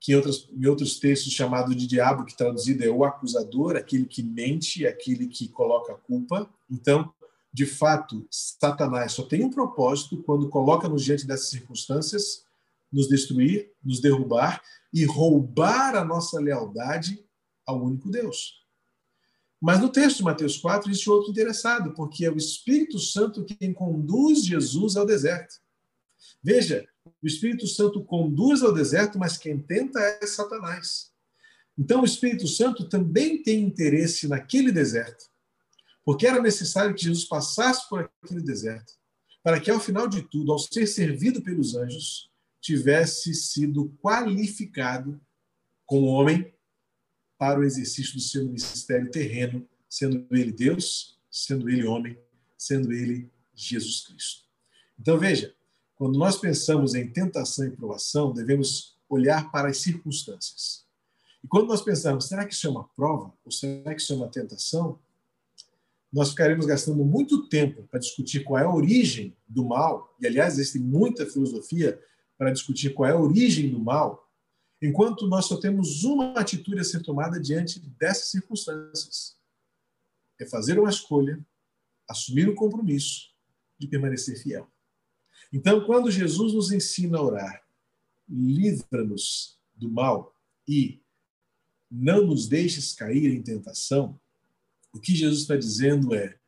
que 0.00 0.12
em 0.12 0.16
outros, 0.16 0.48
em 0.52 0.66
outros 0.66 0.98
textos 0.98 1.32
chamado 1.32 1.74
de 1.74 1.86
diabo, 1.86 2.24
que 2.24 2.36
traduzido 2.36 2.84
é 2.84 2.88
o 2.88 3.04
acusador, 3.04 3.76
aquele 3.76 4.04
que 4.04 4.22
mente, 4.22 4.86
aquele 4.86 5.26
que 5.26 5.48
coloca 5.48 5.92
a 5.92 5.96
culpa. 5.96 6.48
Então, 6.70 7.12
de 7.52 7.66
fato, 7.66 8.26
Satanás 8.30 9.12
só 9.12 9.24
tem 9.24 9.44
um 9.44 9.50
propósito 9.50 10.22
quando 10.22 10.48
coloca-nos 10.48 11.04
diante 11.04 11.26
dessas 11.26 11.50
circunstâncias, 11.50 12.46
nos 12.92 13.08
destruir, 13.08 13.72
nos 13.82 14.00
derrubar 14.00 14.62
e 14.92 15.04
roubar 15.04 15.94
a 15.94 16.04
nossa 16.04 16.40
lealdade 16.40 17.24
ao 17.66 17.82
único 17.84 18.10
Deus. 18.10 18.64
Mas 19.60 19.80
no 19.80 19.88
texto 19.88 20.18
de 20.18 20.24
Mateus 20.24 20.56
4 20.56 20.90
existe 20.90 21.10
outro 21.10 21.30
interessado, 21.30 21.92
porque 21.94 22.24
é 22.24 22.30
o 22.30 22.36
Espírito 22.36 22.98
Santo 22.98 23.44
quem 23.44 23.72
conduz 23.72 24.44
Jesus 24.44 24.96
ao 24.96 25.04
deserto. 25.04 25.56
Veja, 26.42 26.86
o 27.22 27.26
Espírito 27.26 27.66
Santo 27.66 28.04
conduz 28.04 28.62
ao 28.62 28.72
deserto, 28.72 29.18
mas 29.18 29.36
quem 29.36 29.58
tenta 29.58 29.98
é 30.00 30.26
Satanás. 30.26 31.10
Então 31.76 32.02
o 32.02 32.04
Espírito 32.04 32.46
Santo 32.46 32.88
também 32.88 33.42
tem 33.42 33.60
interesse 33.60 34.28
naquele 34.28 34.70
deserto 34.70 35.28
porque 36.08 36.26
era 36.26 36.40
necessário 36.40 36.94
que 36.94 37.02
Jesus 37.02 37.26
passasse 37.26 37.86
por 37.86 38.10
aquele 38.24 38.40
deserto, 38.40 38.94
para 39.42 39.60
que, 39.60 39.70
ao 39.70 39.78
final 39.78 40.08
de 40.08 40.22
tudo, 40.22 40.50
ao 40.50 40.58
ser 40.58 40.86
servido 40.86 41.42
pelos 41.42 41.74
anjos, 41.74 42.30
tivesse 42.68 43.32
sido 43.32 43.96
qualificado 44.02 45.18
como 45.86 46.06
homem 46.06 46.52
para 47.38 47.58
o 47.58 47.64
exercício 47.64 48.14
do 48.14 48.20
seu 48.20 48.44
ministério 48.44 49.10
terreno, 49.10 49.66
sendo 49.88 50.26
ele 50.30 50.52
Deus, 50.52 51.18
sendo 51.30 51.70
ele 51.70 51.86
homem, 51.86 52.18
sendo 52.58 52.92
ele 52.92 53.30
Jesus 53.54 54.06
Cristo. 54.06 54.44
Então, 55.00 55.18
veja, 55.18 55.54
quando 55.96 56.18
nós 56.18 56.36
pensamos 56.36 56.94
em 56.94 57.10
tentação 57.10 57.64
e 57.64 57.70
provação, 57.70 58.34
devemos 58.34 58.98
olhar 59.08 59.50
para 59.50 59.68
as 59.68 59.78
circunstâncias. 59.78 60.84
E 61.42 61.48
quando 61.48 61.68
nós 61.68 61.80
pensamos, 61.80 62.26
será 62.26 62.44
que 62.44 62.52
isso 62.52 62.66
é 62.66 62.70
uma 62.70 62.84
prova? 62.88 63.32
Ou 63.46 63.50
será 63.50 63.94
que 63.94 64.02
isso 64.02 64.12
é 64.12 64.16
uma 64.16 64.28
tentação? 64.28 64.98
nós 66.12 66.30
ficaremos 66.30 66.64
gastando 66.64 67.04
muito 67.04 67.48
tempo 67.48 67.82
para 67.84 68.00
discutir 68.00 68.42
qual 68.42 68.58
é 68.58 68.64
a 68.64 68.74
origem 68.74 69.36
do 69.46 69.64
mal, 69.64 70.14
e 70.20 70.26
aliás, 70.26 70.54
existe 70.58 70.78
muita 70.78 71.26
filosofia 71.26 72.00
para 72.38 72.52
discutir 72.52 72.94
qual 72.94 73.10
é 73.10 73.12
a 73.12 73.18
origem 73.18 73.68
do 73.68 73.80
mal, 73.80 74.30
enquanto 74.80 75.26
nós 75.26 75.46
só 75.46 75.58
temos 75.58 76.04
uma 76.04 76.32
atitude 76.38 76.80
a 76.80 76.84
ser 76.84 77.02
tomada 77.02 77.40
diante 77.40 77.80
dessas 77.80 78.30
circunstâncias: 78.30 79.36
é 80.40 80.46
fazer 80.46 80.78
uma 80.78 80.88
escolha, 80.88 81.44
assumir 82.08 82.48
o 82.48 82.54
compromisso 82.54 83.30
de 83.76 83.88
permanecer 83.88 84.40
fiel. 84.40 84.70
Então, 85.52 85.84
quando 85.84 86.10
Jesus 86.10 86.54
nos 86.54 86.70
ensina 86.70 87.18
a 87.18 87.22
orar, 87.22 87.64
livra-nos 88.28 89.58
do 89.74 89.90
mal 89.90 90.34
e 90.66 91.00
não 91.90 92.26
nos 92.26 92.46
deixes 92.46 92.92
cair 92.92 93.34
em 93.34 93.42
tentação, 93.42 94.18
o 94.92 95.00
que 95.00 95.14
Jesus 95.14 95.42
está 95.42 95.56
dizendo 95.56 96.14
é 96.14 96.38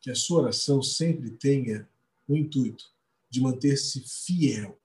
que 0.00 0.10
a 0.10 0.14
sua 0.14 0.42
oração 0.42 0.82
sempre 0.82 1.30
tenha 1.30 1.88
o 2.26 2.36
intuito 2.36 2.92
de 3.28 3.40
manter-se 3.40 4.00
fiel, 4.00 4.80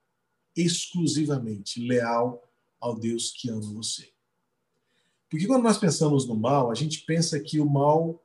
exclusivamente 0.55 1.79
leal 1.79 2.47
ao 2.79 2.97
Deus 2.97 3.31
que 3.31 3.49
ama 3.49 3.73
você. 3.73 4.09
Porque 5.29 5.47
quando 5.47 5.63
nós 5.63 5.77
pensamos 5.77 6.27
no 6.27 6.35
mal, 6.35 6.71
a 6.71 6.75
gente 6.75 7.05
pensa 7.05 7.39
que 7.39 7.59
o 7.59 7.69
mal 7.69 8.21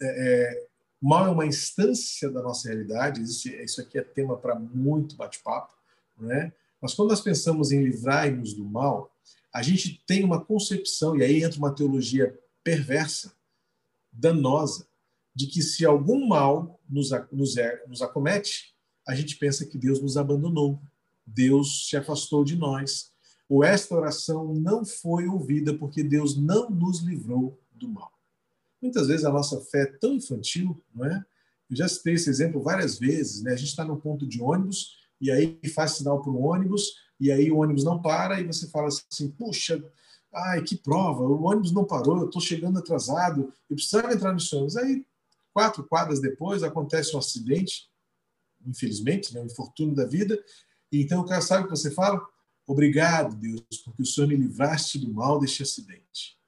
é, 0.00 0.06
é, 0.06 0.66
mal 1.00 1.26
é 1.26 1.30
uma 1.30 1.46
instância 1.46 2.30
da 2.30 2.40
nossa 2.42 2.68
realidade. 2.68 3.22
Isso 3.22 3.80
aqui 3.80 3.98
é 3.98 4.02
tema 4.02 4.36
para 4.36 4.54
muito 4.58 5.16
bate-papo, 5.16 5.74
né? 6.18 6.52
Mas 6.80 6.94
quando 6.94 7.10
nós 7.10 7.20
pensamos 7.20 7.72
em 7.72 7.82
livrar-nos 7.82 8.54
do 8.54 8.64
mal, 8.64 9.10
a 9.52 9.62
gente 9.62 10.02
tem 10.06 10.22
uma 10.22 10.44
concepção 10.44 11.16
e 11.16 11.22
aí 11.22 11.42
entra 11.42 11.58
uma 11.58 11.74
teologia 11.74 12.38
perversa 12.62 13.34
danosa 14.12 14.86
de 15.34 15.46
que 15.46 15.62
se 15.62 15.84
algum 15.84 16.26
mal 16.26 16.80
nos, 16.88 17.10
nos, 17.32 17.56
é, 17.56 17.82
nos 17.86 18.00
acomete, 18.02 18.74
a 19.06 19.14
gente 19.14 19.36
pensa 19.36 19.66
que 19.66 19.76
Deus 19.76 20.00
nos 20.00 20.16
abandonou, 20.16 20.80
Deus 21.26 21.88
se 21.88 21.96
afastou 21.96 22.44
de 22.44 22.56
nós, 22.56 23.12
ou 23.48 23.62
esta 23.62 23.94
oração 23.94 24.54
não 24.54 24.84
foi 24.84 25.26
ouvida 25.26 25.74
porque 25.74 26.02
Deus 26.02 26.36
não 26.36 26.70
nos 26.70 27.00
livrou 27.00 27.60
do 27.72 27.88
mal. 27.88 28.12
Muitas 28.80 29.08
vezes 29.08 29.24
a 29.24 29.32
nossa 29.32 29.60
fé 29.60 29.82
é 29.82 29.86
tão 29.86 30.14
infantil, 30.14 30.82
não 30.94 31.06
é? 31.06 31.24
Eu 31.70 31.76
já 31.76 31.88
citei 31.88 32.14
esse 32.14 32.28
exemplo 32.28 32.62
várias 32.62 32.98
vezes, 32.98 33.42
né? 33.42 33.52
A 33.52 33.56
gente 33.56 33.68
está 33.68 33.84
no 33.84 34.00
ponto 34.00 34.26
de 34.26 34.40
ônibus 34.40 34.98
e 35.20 35.30
aí 35.30 35.58
faz 35.74 35.92
sinal 35.92 36.20
para 36.20 36.30
o 36.30 36.42
ônibus 36.42 36.94
e 37.18 37.30
aí 37.30 37.50
o 37.50 37.58
ônibus 37.58 37.84
não 37.84 38.00
para 38.00 38.40
e 38.40 38.46
você 38.46 38.68
fala 38.68 38.88
assim, 38.88 39.30
puxa, 39.30 39.82
Ai, 40.34 40.62
que 40.62 40.76
prova, 40.76 41.22
o 41.22 41.44
ônibus 41.44 41.70
não 41.70 41.84
parou, 41.84 42.18
eu 42.18 42.26
estou 42.26 42.42
chegando 42.42 42.78
atrasado, 42.78 43.52
eu 43.70 43.76
precisava 43.76 44.12
entrar 44.12 44.32
no 44.32 44.40
ônibus. 44.52 44.76
Aí, 44.76 45.06
quatro 45.52 45.84
quadras 45.84 46.20
depois, 46.20 46.64
acontece 46.64 47.14
um 47.14 47.20
acidente, 47.20 47.88
infelizmente, 48.66 49.32
né, 49.32 49.40
um 49.40 49.46
infortúnio 49.46 49.94
da 49.94 50.04
vida, 50.04 50.42
então 51.02 51.20
o 51.20 51.26
cara 51.26 51.40
sabe 51.40 51.62
o 51.62 51.64
que 51.64 51.76
você 51.76 51.90
fala? 51.90 52.20
Obrigado, 52.66 53.36
Deus, 53.36 53.62
porque 53.84 54.02
o 54.02 54.06
Senhor 54.06 54.26
me 54.26 54.36
livraste 54.36 54.98
do 54.98 55.12
mal 55.12 55.38
deste 55.38 55.62
acidente. 55.62 56.38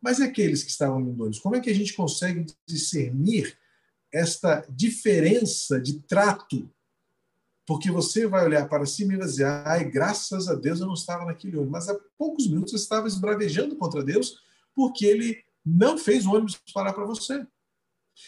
Mas 0.00 0.20
aqueles 0.20 0.62
que 0.62 0.70
estavam 0.70 1.00
indo 1.00 1.40
como 1.40 1.56
é 1.56 1.60
que 1.60 1.70
a 1.70 1.74
gente 1.74 1.94
consegue 1.94 2.46
discernir 2.66 3.58
esta 4.12 4.64
diferença 4.70 5.80
de 5.80 6.00
trato? 6.00 6.70
Porque 7.66 7.90
você 7.90 8.26
vai 8.26 8.44
olhar 8.44 8.68
para 8.68 8.86
cima 8.86 9.12
e 9.12 9.16
vai 9.16 9.26
dizer, 9.26 9.44
ai, 9.44 9.84
graças 9.90 10.48
a 10.48 10.54
Deus 10.54 10.80
eu 10.80 10.86
não 10.86 10.94
estava 10.94 11.24
naquele 11.24 11.56
ônibus. 11.56 11.72
Mas 11.72 11.88
há 11.88 11.98
poucos 12.16 12.46
minutos 12.46 12.70
você 12.70 12.78
estava 12.78 13.08
esbravejando 13.08 13.76
contra 13.76 14.02
Deus 14.02 14.40
porque 14.74 15.04
ele 15.04 15.42
não 15.66 15.98
fez 15.98 16.24
o 16.24 16.32
ônibus 16.32 16.58
parar 16.72 16.92
para 16.92 17.04
você. 17.04 17.46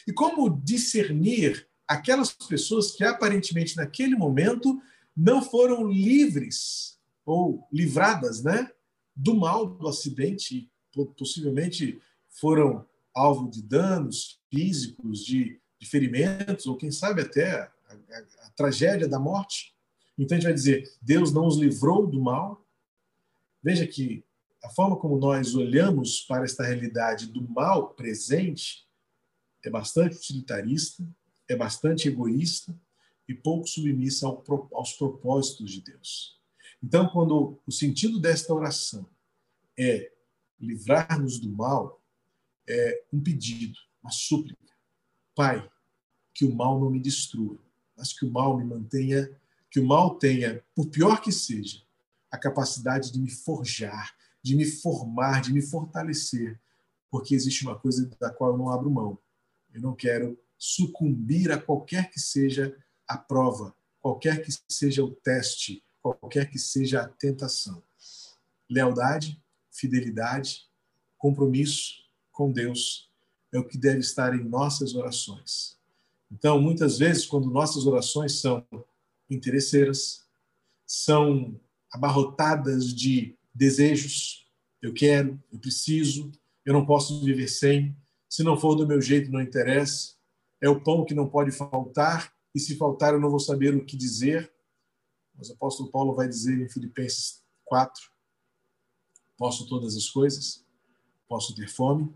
E 0.06 0.12
como 0.12 0.60
discernir 0.62 1.66
aquelas 1.88 2.32
pessoas 2.32 2.92
que 2.92 3.02
aparentemente 3.02 3.76
naquele 3.76 4.14
momento 4.14 4.80
não 5.16 5.42
foram 5.42 5.88
livres 5.88 6.98
ou 7.24 7.66
livradas, 7.72 8.42
né, 8.42 8.70
do 9.14 9.34
mal 9.34 9.66
do 9.66 9.88
acidente, 9.88 10.70
possivelmente 11.16 12.00
foram 12.28 12.86
alvo 13.14 13.50
de 13.50 13.62
danos 13.62 14.40
físicos, 14.50 15.24
de, 15.24 15.60
de 15.78 15.88
ferimentos, 15.88 16.66
ou 16.66 16.76
quem 16.76 16.90
sabe 16.90 17.22
até 17.22 17.52
a, 17.52 17.72
a, 17.92 18.46
a 18.46 18.50
tragédia 18.50 19.08
da 19.08 19.18
morte. 19.18 19.74
Então 20.18 20.36
a 20.36 20.40
gente 20.40 20.48
vai 20.48 20.54
dizer: 20.54 20.92
Deus 21.00 21.32
não 21.32 21.46
os 21.46 21.56
livrou 21.56 22.06
do 22.06 22.20
mal. 22.20 22.64
Veja 23.62 23.86
que 23.86 24.24
a 24.62 24.70
forma 24.70 24.96
como 24.96 25.18
nós 25.18 25.54
olhamos 25.54 26.22
para 26.22 26.44
esta 26.44 26.64
realidade 26.64 27.26
do 27.26 27.46
mal 27.48 27.90
presente 27.94 28.86
é 29.62 29.70
bastante 29.70 30.16
utilitarista, 30.16 31.06
é 31.48 31.56
bastante 31.56 32.08
egoísta 32.08 32.74
e 33.30 33.34
pouco 33.34 33.68
submissa 33.68 34.26
ao, 34.26 34.44
aos 34.72 34.94
propósitos 34.94 35.70
de 35.70 35.82
Deus. 35.82 36.36
Então, 36.82 37.08
quando 37.08 37.60
o 37.64 37.70
sentido 37.70 38.18
desta 38.18 38.52
oração 38.52 39.06
é 39.78 40.10
livrar-nos 40.58 41.38
do 41.38 41.48
mal, 41.48 42.02
é 42.68 43.04
um 43.12 43.22
pedido, 43.22 43.78
uma 44.02 44.10
súplica. 44.10 44.74
Pai, 45.32 45.70
que 46.34 46.44
o 46.44 46.52
mal 46.52 46.80
não 46.80 46.90
me 46.90 46.98
destrua, 46.98 47.56
mas 47.96 48.12
que 48.12 48.26
o 48.26 48.30
mal 48.32 48.58
me 48.58 48.64
mantenha, 48.64 49.30
que 49.70 49.78
o 49.78 49.86
mal 49.86 50.16
tenha, 50.16 50.64
por 50.74 50.88
pior 50.88 51.22
que 51.22 51.30
seja, 51.30 51.80
a 52.32 52.36
capacidade 52.36 53.12
de 53.12 53.20
me 53.20 53.30
forjar, 53.30 54.12
de 54.42 54.56
me 54.56 54.64
formar, 54.64 55.40
de 55.40 55.52
me 55.52 55.62
fortalecer, 55.62 56.60
porque 57.08 57.36
existe 57.36 57.64
uma 57.64 57.78
coisa 57.78 58.10
da 58.18 58.32
qual 58.32 58.50
eu 58.50 58.58
não 58.58 58.70
abro 58.70 58.90
mão. 58.90 59.16
Eu 59.72 59.80
não 59.80 59.94
quero 59.94 60.36
sucumbir 60.58 61.52
a 61.52 61.60
qualquer 61.60 62.10
que 62.10 62.18
seja 62.18 62.76
a 63.10 63.18
prova, 63.18 63.74
qualquer 64.00 64.40
que 64.40 64.52
seja 64.68 65.02
o 65.02 65.10
teste, 65.10 65.82
qualquer 66.00 66.48
que 66.48 66.58
seja 66.60 67.00
a 67.00 67.08
tentação. 67.08 67.82
Lealdade, 68.70 69.42
fidelidade, 69.72 70.68
compromisso 71.18 72.04
com 72.30 72.52
Deus 72.52 73.10
é 73.52 73.58
o 73.58 73.66
que 73.66 73.76
deve 73.76 73.98
estar 73.98 74.32
em 74.32 74.44
nossas 74.44 74.94
orações. 74.94 75.76
Então, 76.30 76.60
muitas 76.60 76.98
vezes, 76.98 77.26
quando 77.26 77.50
nossas 77.50 77.84
orações 77.84 78.40
são 78.40 78.64
interesseiras, 79.28 80.24
são 80.86 81.60
abarrotadas 81.92 82.94
de 82.94 83.36
desejos, 83.52 84.48
eu 84.80 84.94
quero, 84.94 85.42
eu 85.52 85.58
preciso, 85.58 86.30
eu 86.64 86.72
não 86.72 86.86
posso 86.86 87.24
viver 87.24 87.48
sem, 87.48 87.96
se 88.28 88.44
não 88.44 88.56
for 88.56 88.76
do 88.76 88.86
meu 88.86 89.02
jeito, 89.02 89.32
não 89.32 89.40
interessa, 89.40 90.14
é 90.62 90.68
o 90.68 90.80
pão 90.80 91.04
que 91.04 91.14
não 91.14 91.28
pode 91.28 91.50
faltar, 91.50 92.32
e 92.54 92.60
se 92.60 92.76
faltar, 92.76 93.14
eu 93.14 93.20
não 93.20 93.30
vou 93.30 93.40
saber 93.40 93.74
o 93.74 93.84
que 93.84 93.96
dizer. 93.96 94.52
Mas 95.36 95.48
o 95.48 95.52
apóstolo 95.52 95.90
Paulo 95.90 96.14
vai 96.14 96.28
dizer 96.28 96.60
em 96.60 96.68
Filipenses 96.68 97.42
4: 97.64 98.10
Posso 99.36 99.66
todas 99.66 99.96
as 99.96 100.08
coisas, 100.08 100.64
posso 101.28 101.54
ter 101.54 101.68
fome, 101.68 102.14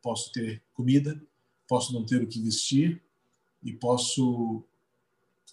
posso 0.00 0.32
ter 0.32 0.62
comida, 0.72 1.20
posso 1.66 1.92
não 1.92 2.06
ter 2.06 2.22
o 2.22 2.26
que 2.26 2.40
vestir, 2.40 3.02
e 3.62 3.72
posso 3.72 4.62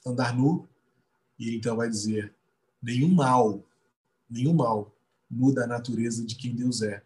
andar 0.06 0.36
nu. 0.36 0.68
E 1.38 1.56
então 1.56 1.76
vai 1.76 1.89
dizer: 1.89 2.34
nenhum 2.82 3.13
mal, 3.13 3.63
nenhum 4.30 4.54
mal 4.54 4.96
muda 5.30 5.63
a 5.63 5.68
natureza 5.68 6.24
de 6.24 6.36
quem 6.36 6.56
Deus 6.56 6.82
é. 6.82 7.04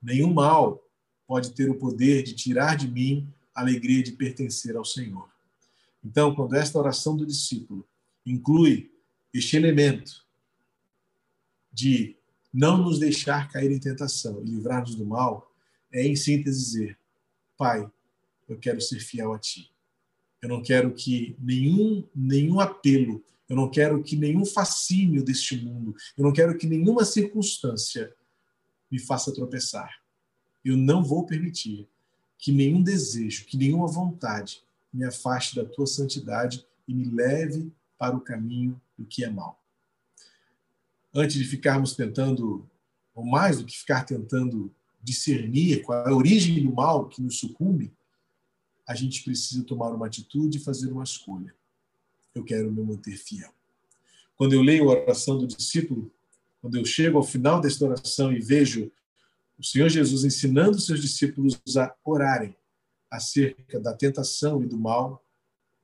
Nenhum 0.00 0.32
mal 0.32 0.84
pode 1.26 1.52
ter 1.52 1.70
o 1.70 1.78
poder 1.78 2.22
de 2.22 2.34
tirar 2.34 2.76
de 2.76 2.86
mim 2.86 3.32
a 3.54 3.62
alegria 3.62 4.02
de 4.02 4.12
pertencer 4.12 4.76
ao 4.76 4.84
Senhor. 4.84 5.31
Então, 6.04 6.34
quando 6.34 6.54
esta 6.54 6.78
oração 6.78 7.16
do 7.16 7.26
discípulo 7.26 7.86
inclui 8.26 8.90
este 9.32 9.56
elemento 9.56 10.26
de 11.72 12.16
não 12.52 12.76
nos 12.76 12.98
deixar 12.98 13.50
cair 13.50 13.70
em 13.70 13.78
tentação 13.78 14.40
e 14.42 14.44
livrar-nos 14.44 14.94
do 14.94 15.06
mal, 15.06 15.50
é 15.92 16.06
em 16.06 16.16
síntese 16.16 16.58
dizer: 16.58 16.98
Pai, 17.56 17.90
eu 18.48 18.58
quero 18.58 18.80
ser 18.80 19.00
fiel 19.00 19.32
a 19.32 19.38
Ti. 19.38 19.70
Eu 20.40 20.48
não 20.48 20.62
quero 20.62 20.92
que 20.92 21.36
nenhum, 21.38 22.06
nenhum 22.14 22.58
apelo, 22.58 23.24
eu 23.48 23.54
não 23.54 23.70
quero 23.70 24.02
que 24.02 24.16
nenhum 24.16 24.44
fascínio 24.44 25.24
deste 25.24 25.56
mundo, 25.56 25.94
eu 26.16 26.24
não 26.24 26.32
quero 26.32 26.58
que 26.58 26.66
nenhuma 26.66 27.04
circunstância 27.04 28.12
me 28.90 28.98
faça 28.98 29.32
tropeçar. 29.32 30.02
Eu 30.64 30.76
não 30.76 31.02
vou 31.02 31.24
permitir 31.24 31.88
que 32.36 32.50
nenhum 32.50 32.82
desejo, 32.82 33.46
que 33.46 33.56
nenhuma 33.56 33.86
vontade 33.86 34.64
me 34.92 35.04
afaste 35.04 35.56
da 35.56 35.64
tua 35.64 35.86
santidade 35.86 36.66
e 36.86 36.94
me 36.94 37.04
leve 37.04 37.72
para 37.98 38.16
o 38.16 38.20
caminho 38.20 38.80
do 38.98 39.06
que 39.06 39.24
é 39.24 39.30
mal. 39.30 39.62
Antes 41.14 41.36
de 41.36 41.44
ficarmos 41.44 41.94
tentando, 41.94 42.68
ou 43.14 43.24
mais 43.24 43.58
do 43.58 43.64
que 43.64 43.78
ficar 43.78 44.04
tentando 44.04 44.74
discernir 45.02 45.82
qual 45.82 46.06
é 46.06 46.10
a 46.10 46.14
origem 46.14 46.64
do 46.64 46.74
mal 46.74 47.08
que 47.08 47.22
nos 47.22 47.38
sucumbe, 47.38 47.92
a 48.86 48.94
gente 48.94 49.22
precisa 49.22 49.62
tomar 49.64 49.90
uma 49.90 50.06
atitude 50.06 50.58
e 50.58 50.60
fazer 50.60 50.90
uma 50.90 51.04
escolha. 51.04 51.54
Eu 52.34 52.44
quero 52.44 52.70
me 52.70 52.82
manter 52.82 53.16
fiel. 53.16 53.52
Quando 54.36 54.54
eu 54.54 54.62
leio 54.62 54.90
a 54.90 55.02
oração 55.02 55.38
do 55.38 55.46
discípulo, 55.46 56.12
quando 56.60 56.76
eu 56.76 56.84
chego 56.84 57.18
ao 57.18 57.24
final 57.24 57.60
desta 57.60 57.84
oração 57.84 58.32
e 58.32 58.40
vejo 58.40 58.90
o 59.58 59.64
Senhor 59.64 59.88
Jesus 59.88 60.24
ensinando 60.24 60.80
seus 60.80 61.00
discípulos 61.00 61.60
a 61.76 61.94
orarem 62.04 62.56
acerca 63.12 63.78
da 63.78 63.94
tentação 63.94 64.62
e 64.62 64.66
do 64.66 64.78
mal, 64.78 65.24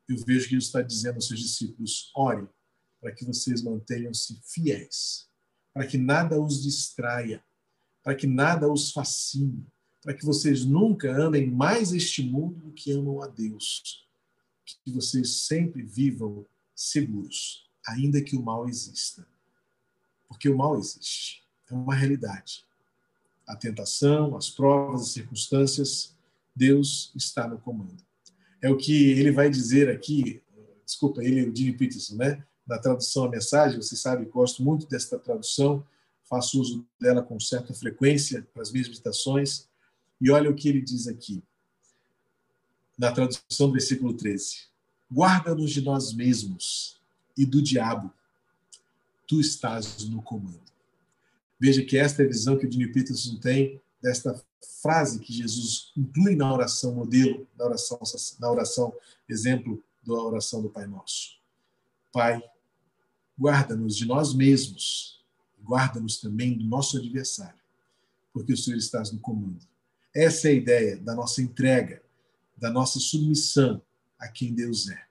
eu 0.09 0.17
vejo 0.25 0.49
que 0.49 0.55
ele 0.55 0.63
está 0.63 0.81
dizendo 0.81 1.17
aos 1.17 1.27
seus 1.27 1.41
discípulos: 1.41 2.11
orem 2.15 2.49
para 3.01 3.13
que 3.13 3.25
vocês 3.25 3.63
mantenham-se 3.63 4.41
fiéis, 4.43 5.29
para 5.73 5.87
que 5.87 5.99
nada 5.99 6.41
os 6.41 6.63
distraia, 6.63 7.45
para 8.03 8.15
que 8.15 8.27
nada 8.27 8.71
os 8.71 8.91
fascine, 8.91 9.67
para 10.03 10.15
que 10.15 10.25
vocês 10.25 10.65
nunca 10.65 11.15
amem 11.15 11.51
mais 11.51 11.93
este 11.93 12.23
mundo 12.23 12.61
do 12.61 12.73
que 12.73 12.91
amam 12.91 13.23
a 13.23 13.27
Deus, 13.27 14.09
que 14.85 14.93
vocês 14.93 15.43
sempre 15.43 15.83
vivam 15.83 16.47
seguros, 16.75 17.69
ainda 17.87 18.23
que 18.23 18.37
o 18.37 18.43
mal 18.43 18.69
exista. 18.69 19.29
Porque 20.27 20.49
o 20.49 20.57
mal 20.57 20.79
existe, 20.79 21.45
é 21.71 21.75
uma 21.75 21.95
realidade 21.95 22.67
a 23.49 23.57
tentação, 23.57 24.37
as 24.37 24.51
provas, 24.51 25.01
as 25.01 25.09
circunstâncias, 25.09 26.15
Deus 26.59 27.13
está 27.15 27.47
no 27.47 27.59
comando. 27.59 27.97
É 28.61 28.69
o 28.69 28.77
que 28.77 29.13
ele 29.13 29.31
vai 29.31 29.49
dizer 29.49 29.89
aqui, 29.89 30.43
desculpa, 30.85 31.23
ele, 31.23 31.49
o 31.49 31.55
Jimmy 31.55 31.73
Peterson, 31.73 32.17
né? 32.17 32.45
Na 32.67 32.79
tradução 32.79 33.25
a 33.25 33.31
mensagem, 33.31 33.81
você 33.81 33.97
sabe, 33.97 34.25
gosto 34.27 34.63
muito 34.63 34.87
desta 34.89 35.19
tradução, 35.19 35.87
faço 36.25 36.61
uso 36.61 36.85
dela 37.01 37.23
com 37.23 37.39
certa 37.39 37.73
frequência 37.73 38.47
para 38.53 38.63
as 38.63 38.73
minhas 38.73 38.89
meditações. 38.89 39.69
E 40.21 40.31
olha 40.31 40.51
o 40.51 40.55
que 40.55 40.69
ele 40.69 40.83
diz 40.83 41.07
aqui, 41.07 41.43
na 42.99 43.13
tradução 43.13 43.69
do 43.69 43.73
versículo 43.75 44.13
13: 44.13 44.67
Guarda-nos 45.11 45.71
de 45.71 45.81
nós 45.81 46.13
mesmos 46.13 47.01
e 47.37 47.47
do 47.47 47.63
diabo, 47.63 48.13
tu 49.27 49.41
estás 49.41 50.05
no 50.09 50.21
comando. 50.21 50.61
Veja 51.61 51.85
que 51.85 51.97
esta 51.97 52.23
é 52.23 52.27
a 52.27 52.29
visão 52.29 52.59
que 52.59 52.67
o 52.67 52.69
Dini 52.69 52.91
Peterson 52.93 53.37
tem 53.37 53.81
desta 54.03 54.35
frase 54.83 55.19
que 55.19 55.33
Jesus 55.33 55.93
inclui 55.97 56.35
na 56.35 56.53
oração 56.53 56.95
modelo, 56.95 57.47
na 57.57 57.65
oração, 57.67 57.99
na 58.39 58.51
oração 58.51 58.95
exemplo 59.29 59.83
da 60.05 60.15
oração 60.15 60.63
do 60.63 60.71
Pai 60.71 60.87
Nosso. 60.87 61.39
Pai, 62.13 62.43
guarda-nos 63.39 63.97
de 63.97 64.07
nós 64.07 64.35
mesmos, 64.35 65.25
guarda-nos 65.63 66.19
também 66.19 66.57
do 66.57 66.65
nosso 66.65 66.97
adversário, 66.97 67.61
porque 68.33 68.53
o 68.53 68.57
Senhor 68.57 68.79
está 68.79 69.03
no 69.13 69.21
comando. 69.21 69.67
Essa 70.15 70.49
é 70.49 70.53
a 70.53 70.55
ideia 70.55 70.97
da 70.97 71.15
nossa 71.15 71.43
entrega, 71.43 72.03
da 72.57 72.71
nossa 72.71 72.99
submissão 72.99 73.83
a 74.19 74.27
quem 74.29 74.55
Deus 74.55 74.89
é. 74.89 75.07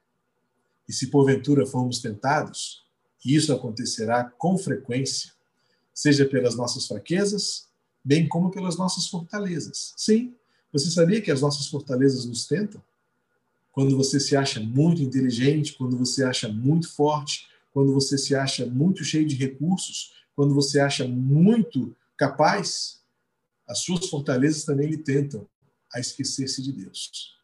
E 0.87 0.93
se 0.93 1.07
porventura 1.07 1.65
formos 1.65 1.99
tentados, 1.99 2.85
e 3.23 3.35
isso 3.35 3.53
acontecerá 3.53 4.23
com 4.23 4.57
frequência, 4.57 5.31
seja 5.93 6.25
pelas 6.25 6.55
nossas 6.55 6.87
fraquezas, 6.87 7.66
bem 8.07 8.25
como 8.25 8.49
pelas 8.49 8.77
nossas 8.77 9.05
fortalezas. 9.09 9.93
Sim, 9.97 10.33
você 10.71 10.89
sabia 10.89 11.21
que 11.21 11.29
as 11.29 11.41
nossas 11.41 11.67
fortalezas 11.67 12.23
nos 12.23 12.47
tentam? 12.47 12.81
Quando 13.73 13.97
você 13.97 14.17
se 14.17 14.33
acha 14.33 14.61
muito 14.61 15.01
inteligente, 15.01 15.73
quando 15.73 15.97
você 15.97 16.23
acha 16.23 16.47
muito 16.47 16.89
forte, 16.89 17.47
quando 17.73 17.93
você 17.93 18.17
se 18.17 18.33
acha 18.33 18.65
muito 18.65 19.03
cheio 19.03 19.27
de 19.27 19.35
recursos, 19.35 20.13
quando 20.33 20.55
você 20.55 20.79
acha 20.79 21.05
muito 21.05 21.93
capaz, 22.15 23.01
as 23.67 23.79
suas 23.79 24.07
fortalezas 24.07 24.63
também 24.63 24.87
lhe 24.87 24.97
tentam 24.97 25.45
a 25.93 25.99
esquecer-se 25.99 26.61
de 26.61 26.71
Deus. 26.71 27.35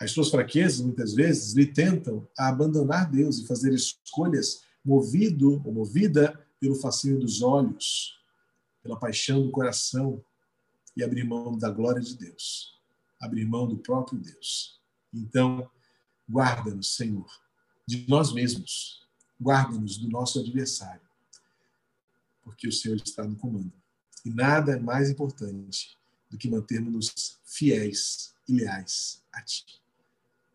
As 0.00 0.12
suas 0.12 0.30
fraquezas, 0.30 0.80
muitas 0.80 1.12
vezes, 1.12 1.52
lhe 1.52 1.66
tentam 1.66 2.26
a 2.38 2.48
abandonar 2.48 3.10
Deus 3.10 3.38
e 3.38 3.46
fazer 3.46 3.74
escolhas 3.74 4.62
movido 4.82 5.60
ou 5.62 5.72
movida 5.72 6.40
pelo 6.58 6.74
fascínio 6.74 7.18
dos 7.18 7.42
olhos, 7.42 8.19
pela 8.82 8.98
paixão 8.98 9.42
do 9.42 9.50
coração 9.50 10.24
e 10.96 11.02
abrir 11.02 11.24
mão 11.24 11.56
da 11.56 11.70
glória 11.70 12.00
de 12.00 12.16
Deus, 12.16 12.80
abrir 13.20 13.44
mão 13.44 13.68
do 13.68 13.78
próprio 13.78 14.18
Deus. 14.18 14.80
Então, 15.12 15.68
guarda-nos, 16.28 16.94
Senhor, 16.94 17.28
de 17.86 18.06
nós 18.08 18.32
mesmos, 18.32 19.06
guarda-nos 19.40 19.98
do 19.98 20.08
nosso 20.08 20.38
adversário, 20.40 21.08
porque 22.42 22.68
o 22.68 22.72
Senhor 22.72 22.96
está 22.96 23.24
no 23.24 23.36
comando. 23.36 23.72
E 24.24 24.30
nada 24.30 24.72
é 24.72 24.78
mais 24.78 25.10
importante 25.10 25.96
do 26.30 26.36
que 26.38 26.48
mantermos-nos 26.48 27.40
fiéis 27.44 28.34
e 28.48 28.54
leais 28.54 29.22
a 29.32 29.42
Ti. 29.42 29.80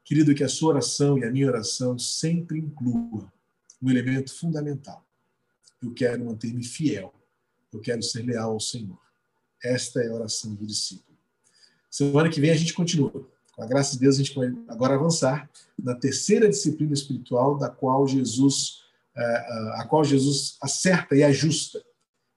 Querido, 0.04 0.36
que 0.36 0.44
a 0.44 0.50
sua 0.50 0.70
oração 0.70 1.18
e 1.18 1.24
a 1.24 1.32
minha 1.32 1.48
oração 1.48 1.98
sempre 1.98 2.60
inclua 2.60 3.34
um 3.82 3.90
elemento 3.90 4.34
fundamental. 4.34 5.06
Eu 5.82 5.94
quero 5.94 6.24
manter-me 6.24 6.64
fiel. 6.64 7.14
Eu 7.76 7.82
quero 7.82 8.02
ser 8.02 8.24
leal 8.24 8.52
ao 8.52 8.60
Senhor. 8.60 8.98
Esta 9.62 10.00
é 10.00 10.08
a 10.08 10.14
oração 10.14 10.54
do 10.56 10.66
discípulo. 10.66 11.18
Semana 11.92 12.30
que 12.30 12.40
vem 12.40 12.50
a 12.50 12.56
gente 12.56 12.74
continua. 12.74 13.28
Com 13.54 13.64
a 13.64 13.66
graça 13.66 13.94
de 13.94 14.00
Deus, 14.00 14.16
a 14.16 14.18
gente 14.20 14.34
vai 14.34 14.48
agora 14.70 14.96
avançar 14.96 15.50
na 15.78 15.94
terceira 15.94 16.48
disciplina 16.48 16.94
espiritual 16.94 17.58
da 17.58 17.70
qual 17.70 18.08
Jesus, 18.08 18.84
eh, 19.16 19.22
eh, 19.22 19.82
a 19.82 19.88
qual 19.88 20.06
Jesus 20.06 20.58
acerta 20.62 21.16
e 21.16 21.24
ajusta. 21.24 21.84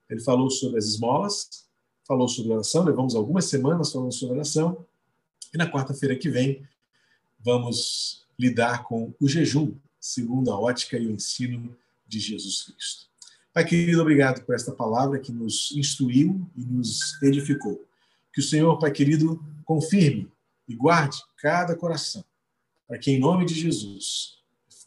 Ele 0.09 0.19
falou 0.19 0.49
sobre 0.49 0.77
as 0.77 0.85
esmolas, 0.85 1.65
falou 2.05 2.27
sobre 2.27 2.51
oração, 2.51 2.83
levamos 2.83 3.15
algumas 3.15 3.45
semanas 3.45 3.91
falando 3.93 4.13
sobre 4.13 4.35
oração, 4.35 4.85
e 5.53 5.57
na 5.57 5.71
quarta-feira 5.71 6.17
que 6.17 6.29
vem 6.29 6.67
vamos 7.39 8.25
lidar 8.37 8.83
com 8.83 9.13
o 9.19 9.27
jejum, 9.27 9.73
segundo 9.99 10.51
a 10.51 10.59
ótica 10.59 10.97
e 10.97 11.07
o 11.07 11.11
ensino 11.11 11.77
de 12.05 12.19
Jesus 12.19 12.63
Cristo. 12.63 13.09
Pai 13.51 13.65
querido, 13.65 14.01
obrigado 14.01 14.45
por 14.45 14.53
esta 14.53 14.71
palavra 14.71 15.19
que 15.19 15.31
nos 15.31 15.71
instruiu 15.71 16.47
e 16.55 16.63
nos 16.63 17.21
edificou. 17.23 17.83
Que 18.31 18.41
o 18.41 18.43
Senhor, 18.43 18.77
Pai 18.77 18.91
querido, 18.91 19.43
confirme 19.65 20.31
e 20.67 20.75
guarde 20.75 21.17
cada 21.37 21.75
coração, 21.75 22.23
para 22.87 22.99
que, 22.99 23.09
em 23.09 23.19
nome 23.19 23.45
de 23.45 23.55
Jesus, 23.55 24.37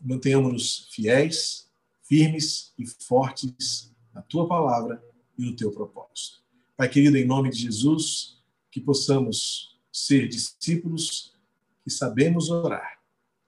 mantenhamos-nos 0.01 0.88
fiéis, 0.92 1.68
firmes 2.05 2.72
e 2.79 2.87
fortes 2.87 3.92
na 4.14 4.22
tua 4.22 4.46
palavra 4.46 5.03
e 5.37 5.44
no 5.44 5.57
teu 5.57 5.72
propósito. 5.72 6.40
Pai 6.77 6.88
querido, 6.88 7.16
em 7.16 7.27
nome 7.27 7.51
de 7.51 7.59
Jesus, 7.59 8.38
que 8.70 8.81
possamos 8.81 9.77
ser 9.92 10.29
discípulos 10.29 11.35
que 11.83 11.90
sabemos 11.90 12.48
orar 12.48 13.01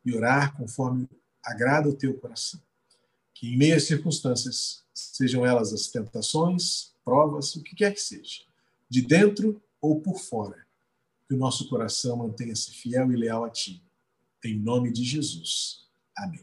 e 0.05 0.15
orar 0.15 0.57
conforme 0.57 1.09
agrada 1.43 1.89
o 1.89 1.95
teu 1.95 2.15
coração. 2.19 2.61
Que 3.45 3.53
em 3.53 3.59
meio 3.59 3.77
às 3.77 3.85
circunstâncias, 3.85 4.83
sejam 4.95 5.45
elas 5.45 5.71
as 5.71 5.89
tentações, 5.89 6.95
provas, 7.05 7.55
o 7.55 7.63
que 7.63 7.77
quer 7.77 7.93
que 7.93 8.01
seja, 8.01 8.41
de 8.89 9.03
dentro 9.03 9.63
ou 9.83 10.01
por 10.01 10.19
fora, 10.19 10.67
que 11.29 11.35
o 11.35 11.37
nosso 11.37 11.69
coração 11.69 12.17
mantenha-se 12.17 12.71
fiel 12.71 13.13
e 13.13 13.17
leal 13.17 13.45
a 13.45 13.51
ti. 13.51 13.85
Em 14.43 14.59
nome 14.59 14.91
de 14.91 15.05
Jesus. 15.05 15.87
Amém. 16.17 16.43